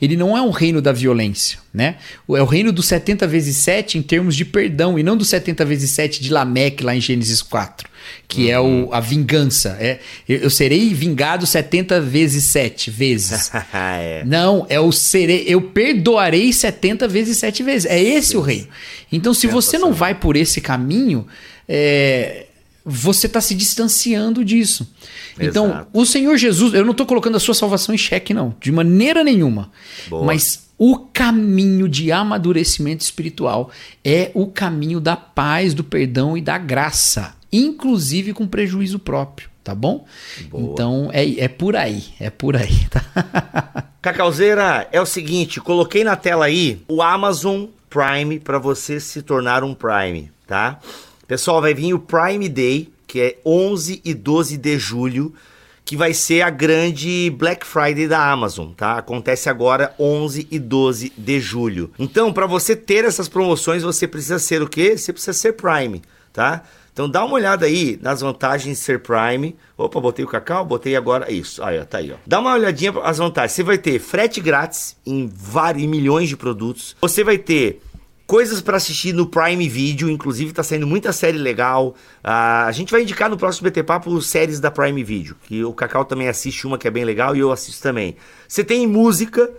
[0.00, 1.96] Ele não é um reino da violência, né?
[2.28, 5.64] É o reino do 70 vezes 7 em termos de perdão, e não do 70
[5.64, 7.88] vezes 7 de Lameque lá em Gênesis 4,
[8.28, 9.76] que é o, a vingança.
[9.80, 13.50] É, eu eu serei vingado 70 vezes 7 vezes.
[13.72, 14.24] é.
[14.26, 17.86] Não, é o serei, eu perdoarei 70 vezes 7 vezes.
[17.90, 18.66] É esse o reino.
[19.12, 21.26] Então, se você não vai por esse caminho,
[21.68, 22.46] é,
[22.90, 24.92] você está se distanciando disso.
[25.38, 25.88] Então, Exato.
[25.92, 29.22] o Senhor Jesus, eu não estou colocando a sua salvação em xeque, não, de maneira
[29.22, 29.70] nenhuma.
[30.08, 30.24] Boa.
[30.24, 33.70] Mas o caminho de amadurecimento espiritual
[34.04, 39.74] é o caminho da paz, do perdão e da graça, inclusive com prejuízo próprio, tá
[39.74, 40.04] bom?
[40.50, 40.72] Boa.
[40.72, 43.84] Então é, é por aí, é por aí, tá?
[44.02, 49.62] Cacauzeira, é o seguinte, coloquei na tela aí o Amazon Prime para você se tornar
[49.62, 50.80] um Prime, tá?
[51.30, 55.32] Pessoal, vai vir o Prime Day, que é 11 e 12 de julho,
[55.84, 58.98] que vai ser a grande Black Friday da Amazon, tá?
[58.98, 61.92] Acontece agora 11 e 12 de julho.
[62.00, 64.98] Então, para você ter essas promoções, você precisa ser o quê?
[64.98, 66.02] Você precisa ser Prime,
[66.32, 66.64] tá?
[66.92, 69.56] Então dá uma olhada aí nas vantagens de ser Prime.
[69.78, 71.62] Opa, botei o cacau, botei agora isso.
[71.62, 72.16] Aí, ó, tá aí, ó.
[72.26, 73.52] Dá uma olhadinha as vantagens.
[73.52, 76.96] Você vai ter frete grátis em vários milhões de produtos.
[77.00, 77.80] Você vai ter
[78.30, 81.96] coisas para assistir no Prime Video, inclusive tá saindo muita série legal.
[82.22, 85.72] Ah, a gente vai indicar no próximo BT Papo séries da Prime Video, que o
[85.72, 88.14] Cacau também assiste uma que é bem legal e eu assisto também.
[88.46, 89.50] Você tem música,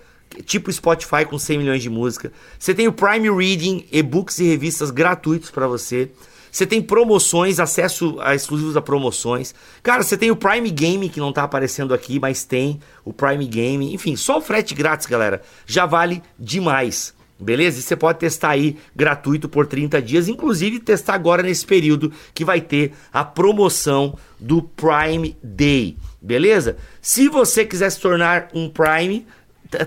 [0.45, 2.31] tipo Spotify com 100 milhões de música.
[2.57, 6.09] Você tem o Prime Reading, e-books e revistas gratuitos para você.
[6.49, 9.53] Você tem promoções, acesso a exclusivos a promoções.
[9.83, 13.45] Cara, você tem o Prime Game, que não tá aparecendo aqui, mas tem o Prime
[13.47, 13.93] Game.
[13.93, 17.13] Enfim, só o frete grátis, galera, já vale demais.
[17.41, 17.79] Beleza?
[17.79, 22.45] E você pode testar aí gratuito por 30 dias, inclusive testar agora nesse período que
[22.45, 25.97] vai ter a promoção do Prime Day.
[26.21, 26.77] Beleza?
[27.01, 29.25] Se você quiser se tornar um Prime,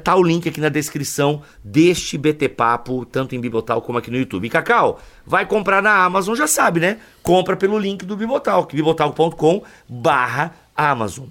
[0.02, 4.16] Tá- o link aqui na descrição deste BT Papo, tanto em Bibotal como aqui no
[4.16, 4.46] YouTube.
[4.46, 6.96] E Cacau, vai comprar na Amazon, já sabe, né?
[7.22, 11.26] Compra pelo link do Bibotal, bibotal.com barra Amazon.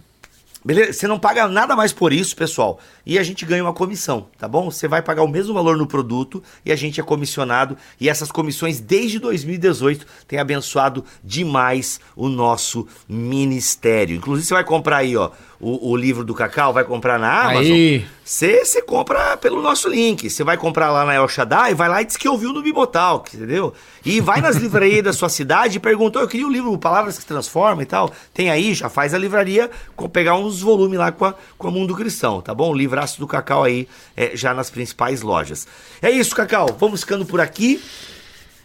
[0.65, 0.93] Beleza?
[0.93, 2.79] Você não paga nada mais por isso, pessoal.
[3.05, 4.71] E a gente ganha uma comissão, tá bom?
[4.71, 7.77] Você vai pagar o mesmo valor no produto e a gente é comissionado.
[7.99, 14.15] E essas comissões, desde 2018, têm abençoado demais o nosso ministério.
[14.15, 15.31] Inclusive, você vai comprar aí, ó,
[15.63, 18.01] o, o livro do Cacau, vai comprar na Amazon.
[18.25, 20.29] Você, compra pelo nosso link.
[20.29, 23.23] Você vai comprar lá na El Shaddai, vai lá e diz que ouviu no Bibotal,
[23.33, 23.73] entendeu?
[24.05, 27.25] E vai nas livrarias da sua cidade e perguntou, eu queria o livro Palavras que
[27.25, 28.11] Transformam e tal.
[28.33, 31.71] Tem aí, já faz a livraria, com, pegar uns volumes lá com a, com a
[31.71, 32.71] Mundo Cristão, tá bom?
[32.71, 33.87] O livraço do Cacau aí,
[34.17, 35.65] é, já nas principais lojas.
[36.01, 36.75] É isso, Cacau.
[36.77, 37.81] Vamos ficando por aqui.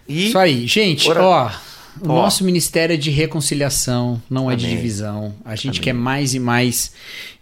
[0.08, 0.28] E...
[0.28, 0.66] Isso aí.
[0.66, 1.50] Gente, Ora- ó.
[2.02, 4.76] O nosso ministério é de reconciliação, não é de Amém.
[4.76, 5.34] divisão.
[5.44, 6.92] A gente quer mais e mais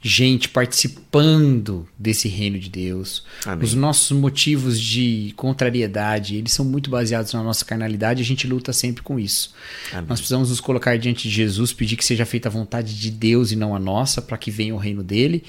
[0.01, 3.25] gente participando desse reino de Deus.
[3.45, 3.65] Amém.
[3.65, 8.73] Os nossos motivos de contrariedade, eles são muito baseados na nossa carnalidade, a gente luta
[8.73, 9.53] sempre com isso.
[9.93, 10.07] Amém.
[10.09, 13.51] Nós precisamos nos colocar diante de Jesus, pedir que seja feita a vontade de Deus
[13.51, 15.43] e não a nossa, para que venha o reino dele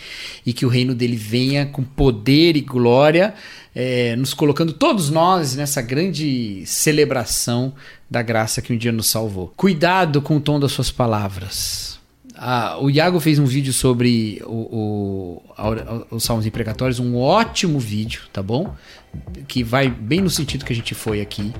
[0.46, 3.36] e que o reino dele venha com poder e glória,
[3.76, 7.74] eh, nos colocando todos nós nessa grande celebração
[8.10, 9.54] da graça que um dia nos salvou.
[9.56, 12.00] Cuidado com o tom das suas palavras.
[12.36, 18.22] Ah, o Iago fez um vídeo sobre o, o, os salmos imprecatórios, um ótimo vídeo,
[18.32, 18.76] tá bom?
[19.48, 21.52] Que vai bem no sentido que a gente foi aqui.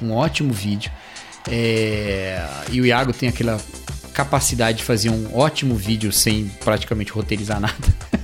[0.00, 0.90] Um ótimo vídeo.
[1.50, 3.60] É, e o Iago tem aquela
[4.12, 7.74] capacidade de fazer um ótimo vídeo sem praticamente roteirizar nada.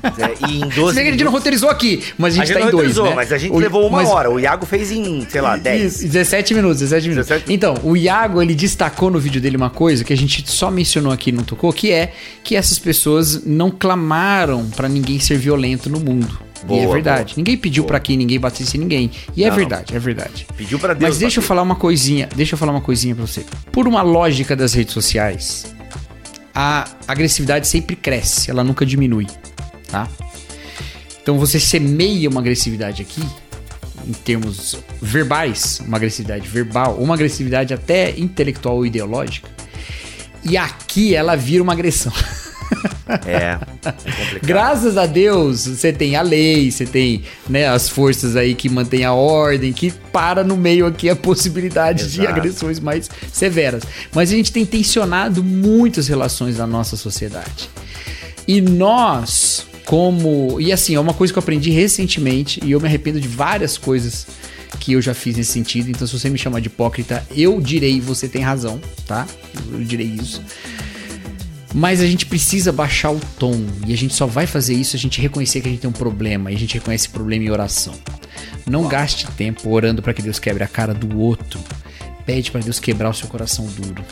[0.03, 2.53] É, e em 12 Se bem que a gente não roteirizou aqui, mas a gente,
[2.55, 3.13] tá não em dois, né?
[3.15, 4.31] mas a gente O- levou uma mas- hora.
[4.31, 5.95] O Iago fez em, sei lá, 10.
[5.97, 7.27] Isso, 17 minutos, 17 minutos.
[7.29, 7.53] 17.
[7.53, 11.13] Então, o Iago, ele destacou no vídeo dele uma coisa que a gente só mencionou
[11.13, 12.13] aqui e não tocou, que é
[12.45, 16.39] que essas pessoas não clamaram pra ninguém ser violento no mundo.
[16.63, 17.25] e Boa, é verdade.
[17.27, 17.35] boa.
[17.37, 19.11] Ninguém pediu pra que ninguém batesse ninguém.
[19.37, 19.55] E é Não.
[19.57, 20.45] verdade, é verdade.
[20.57, 21.11] Pediu pra Deus.
[21.11, 21.49] Mas deixa eu bater.
[21.49, 23.45] falar uma coisinha, deixa eu falar uma coisinha pra você.
[23.71, 25.73] Por uma lógica das redes sociais,
[26.61, 29.29] a agressividade sempre cresce, ela nunca diminui,
[29.87, 30.09] tá?
[31.23, 33.23] Então você semeia uma agressividade aqui,
[34.05, 39.49] em termos verbais, uma agressividade verbal, uma agressividade até intelectual ou ideológica,
[40.43, 42.13] e aqui ela vira uma agressão.
[43.27, 43.33] É.
[43.33, 43.59] é.
[44.43, 49.05] Graças a Deus, você tem a lei, você tem né, as forças aí que mantêm
[49.05, 52.39] a ordem, que para no meio aqui a possibilidade de Exato.
[52.39, 53.83] agressões mais severas.
[54.15, 57.71] Mas a gente tem tensionado muitas relações da nossa sociedade.
[58.47, 60.61] E nós, como.
[60.61, 63.77] E assim, é uma coisa que eu aprendi recentemente, e eu me arrependo de várias
[63.77, 64.27] coisas
[64.81, 65.91] que eu já fiz nesse sentido.
[65.91, 69.27] Então, se você me chamar de hipócrita, eu direi você tem razão, tá?
[69.73, 70.43] Eu direi isso.
[71.75, 73.67] Mas a gente precisa baixar o tom.
[73.87, 75.91] E a gente só vai fazer isso se a gente reconhecer que a gente tem
[75.91, 76.51] um problema.
[76.51, 77.95] E a gente reconhece esse problema em oração.
[78.67, 81.61] Não gaste tempo orando para que Deus quebre a cara do outro.
[82.25, 84.05] Pede para Deus quebrar o seu coração duro.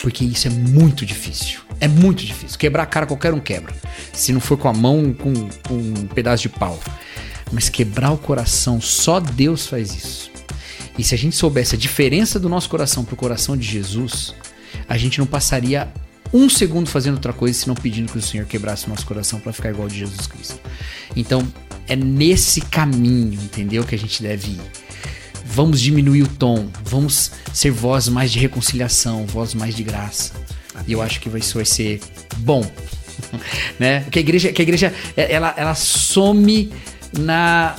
[0.00, 1.60] Porque isso é muito difícil.
[1.80, 2.58] É muito difícil.
[2.58, 3.74] Quebrar a cara qualquer um quebra.
[4.12, 5.32] Se não for com a mão, com,
[5.66, 6.78] com um pedaço de pau.
[7.52, 10.30] Mas quebrar o coração, só Deus faz isso.
[10.96, 14.34] E se a gente soubesse a diferença do nosso coração pro coração de Jesus,
[14.88, 15.92] a gente não passaria
[16.34, 19.52] um segundo fazendo outra coisa senão pedindo que o Senhor quebrasse o nosso coração para
[19.52, 20.60] ficar igual de Jesus Cristo.
[21.14, 21.46] Então,
[21.86, 24.60] é nesse caminho, entendeu, que a gente deve ir.
[25.46, 30.32] Vamos diminuir o tom, vamos ser voz mais de reconciliação, voz mais de graça.
[30.88, 32.00] E eu acho que isso vai ser
[32.38, 32.68] bom.
[33.78, 34.04] né?
[34.10, 36.72] Que a igreja, que a igreja é- ela, ela some
[37.16, 37.76] na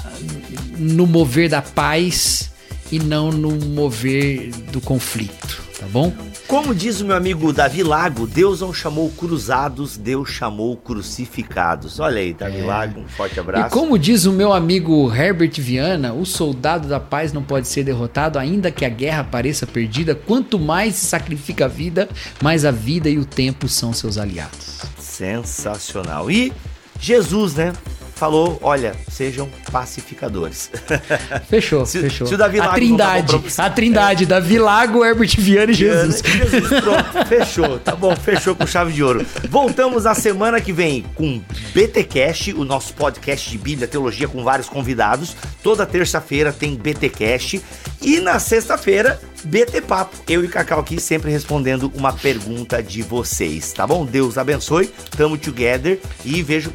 [0.78, 2.51] no mover da paz
[2.89, 6.14] e não no mover do conflito, tá bom?
[6.48, 12.00] Como diz o meu amigo Davi Lago, Deus não chamou cruzados, Deus chamou crucificados.
[12.00, 13.68] Olha aí, Davi Lago, um forte abraço.
[13.68, 17.84] E como diz o meu amigo Herbert Viana, o soldado da paz não pode ser
[17.84, 20.14] derrotado, ainda que a guerra pareça perdida.
[20.14, 22.08] Quanto mais se sacrifica a vida,
[22.41, 24.82] mais a vida e o tempo são seus aliados.
[25.00, 26.30] Sensacional.
[26.30, 26.54] E
[27.00, 27.74] Jesus, né?
[28.16, 30.72] Falou, olha, sejam pacificadores.
[31.49, 32.26] Fechou, Se- fechou.
[32.28, 35.72] se o Davi a Lago trindade, não tá pra- a trindade, Davi Lago, Herbert Viana
[35.72, 36.22] e Jesus.
[36.26, 37.80] Jesus, pronto, fechou.
[37.80, 39.26] Tá bom, fechou com chave de ouro.
[39.49, 41.41] Voltamos na semana que vem com
[41.74, 45.36] BTcast, o nosso podcast de Bíblia, teologia com vários convidados.
[45.61, 47.61] Toda terça-feira tem BTcast
[48.01, 50.16] e na sexta-feira BT Papo.
[50.28, 54.05] Eu e Cacau aqui sempre respondendo uma pergunta de vocês, tá bom?
[54.05, 54.89] Deus abençoe.
[55.18, 56.72] Tamo together e vejo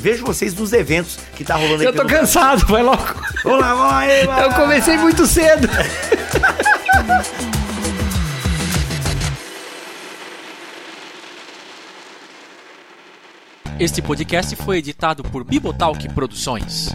[0.00, 3.02] vejo vocês nos eventos que tá rolando Eu aqui tô no- cansado, vai logo.
[3.44, 5.68] Vamos lá, vamos lá, aí, vai Eu comecei muito cedo.
[13.78, 16.88] Este podcast foi editado por Bibotalk Produções.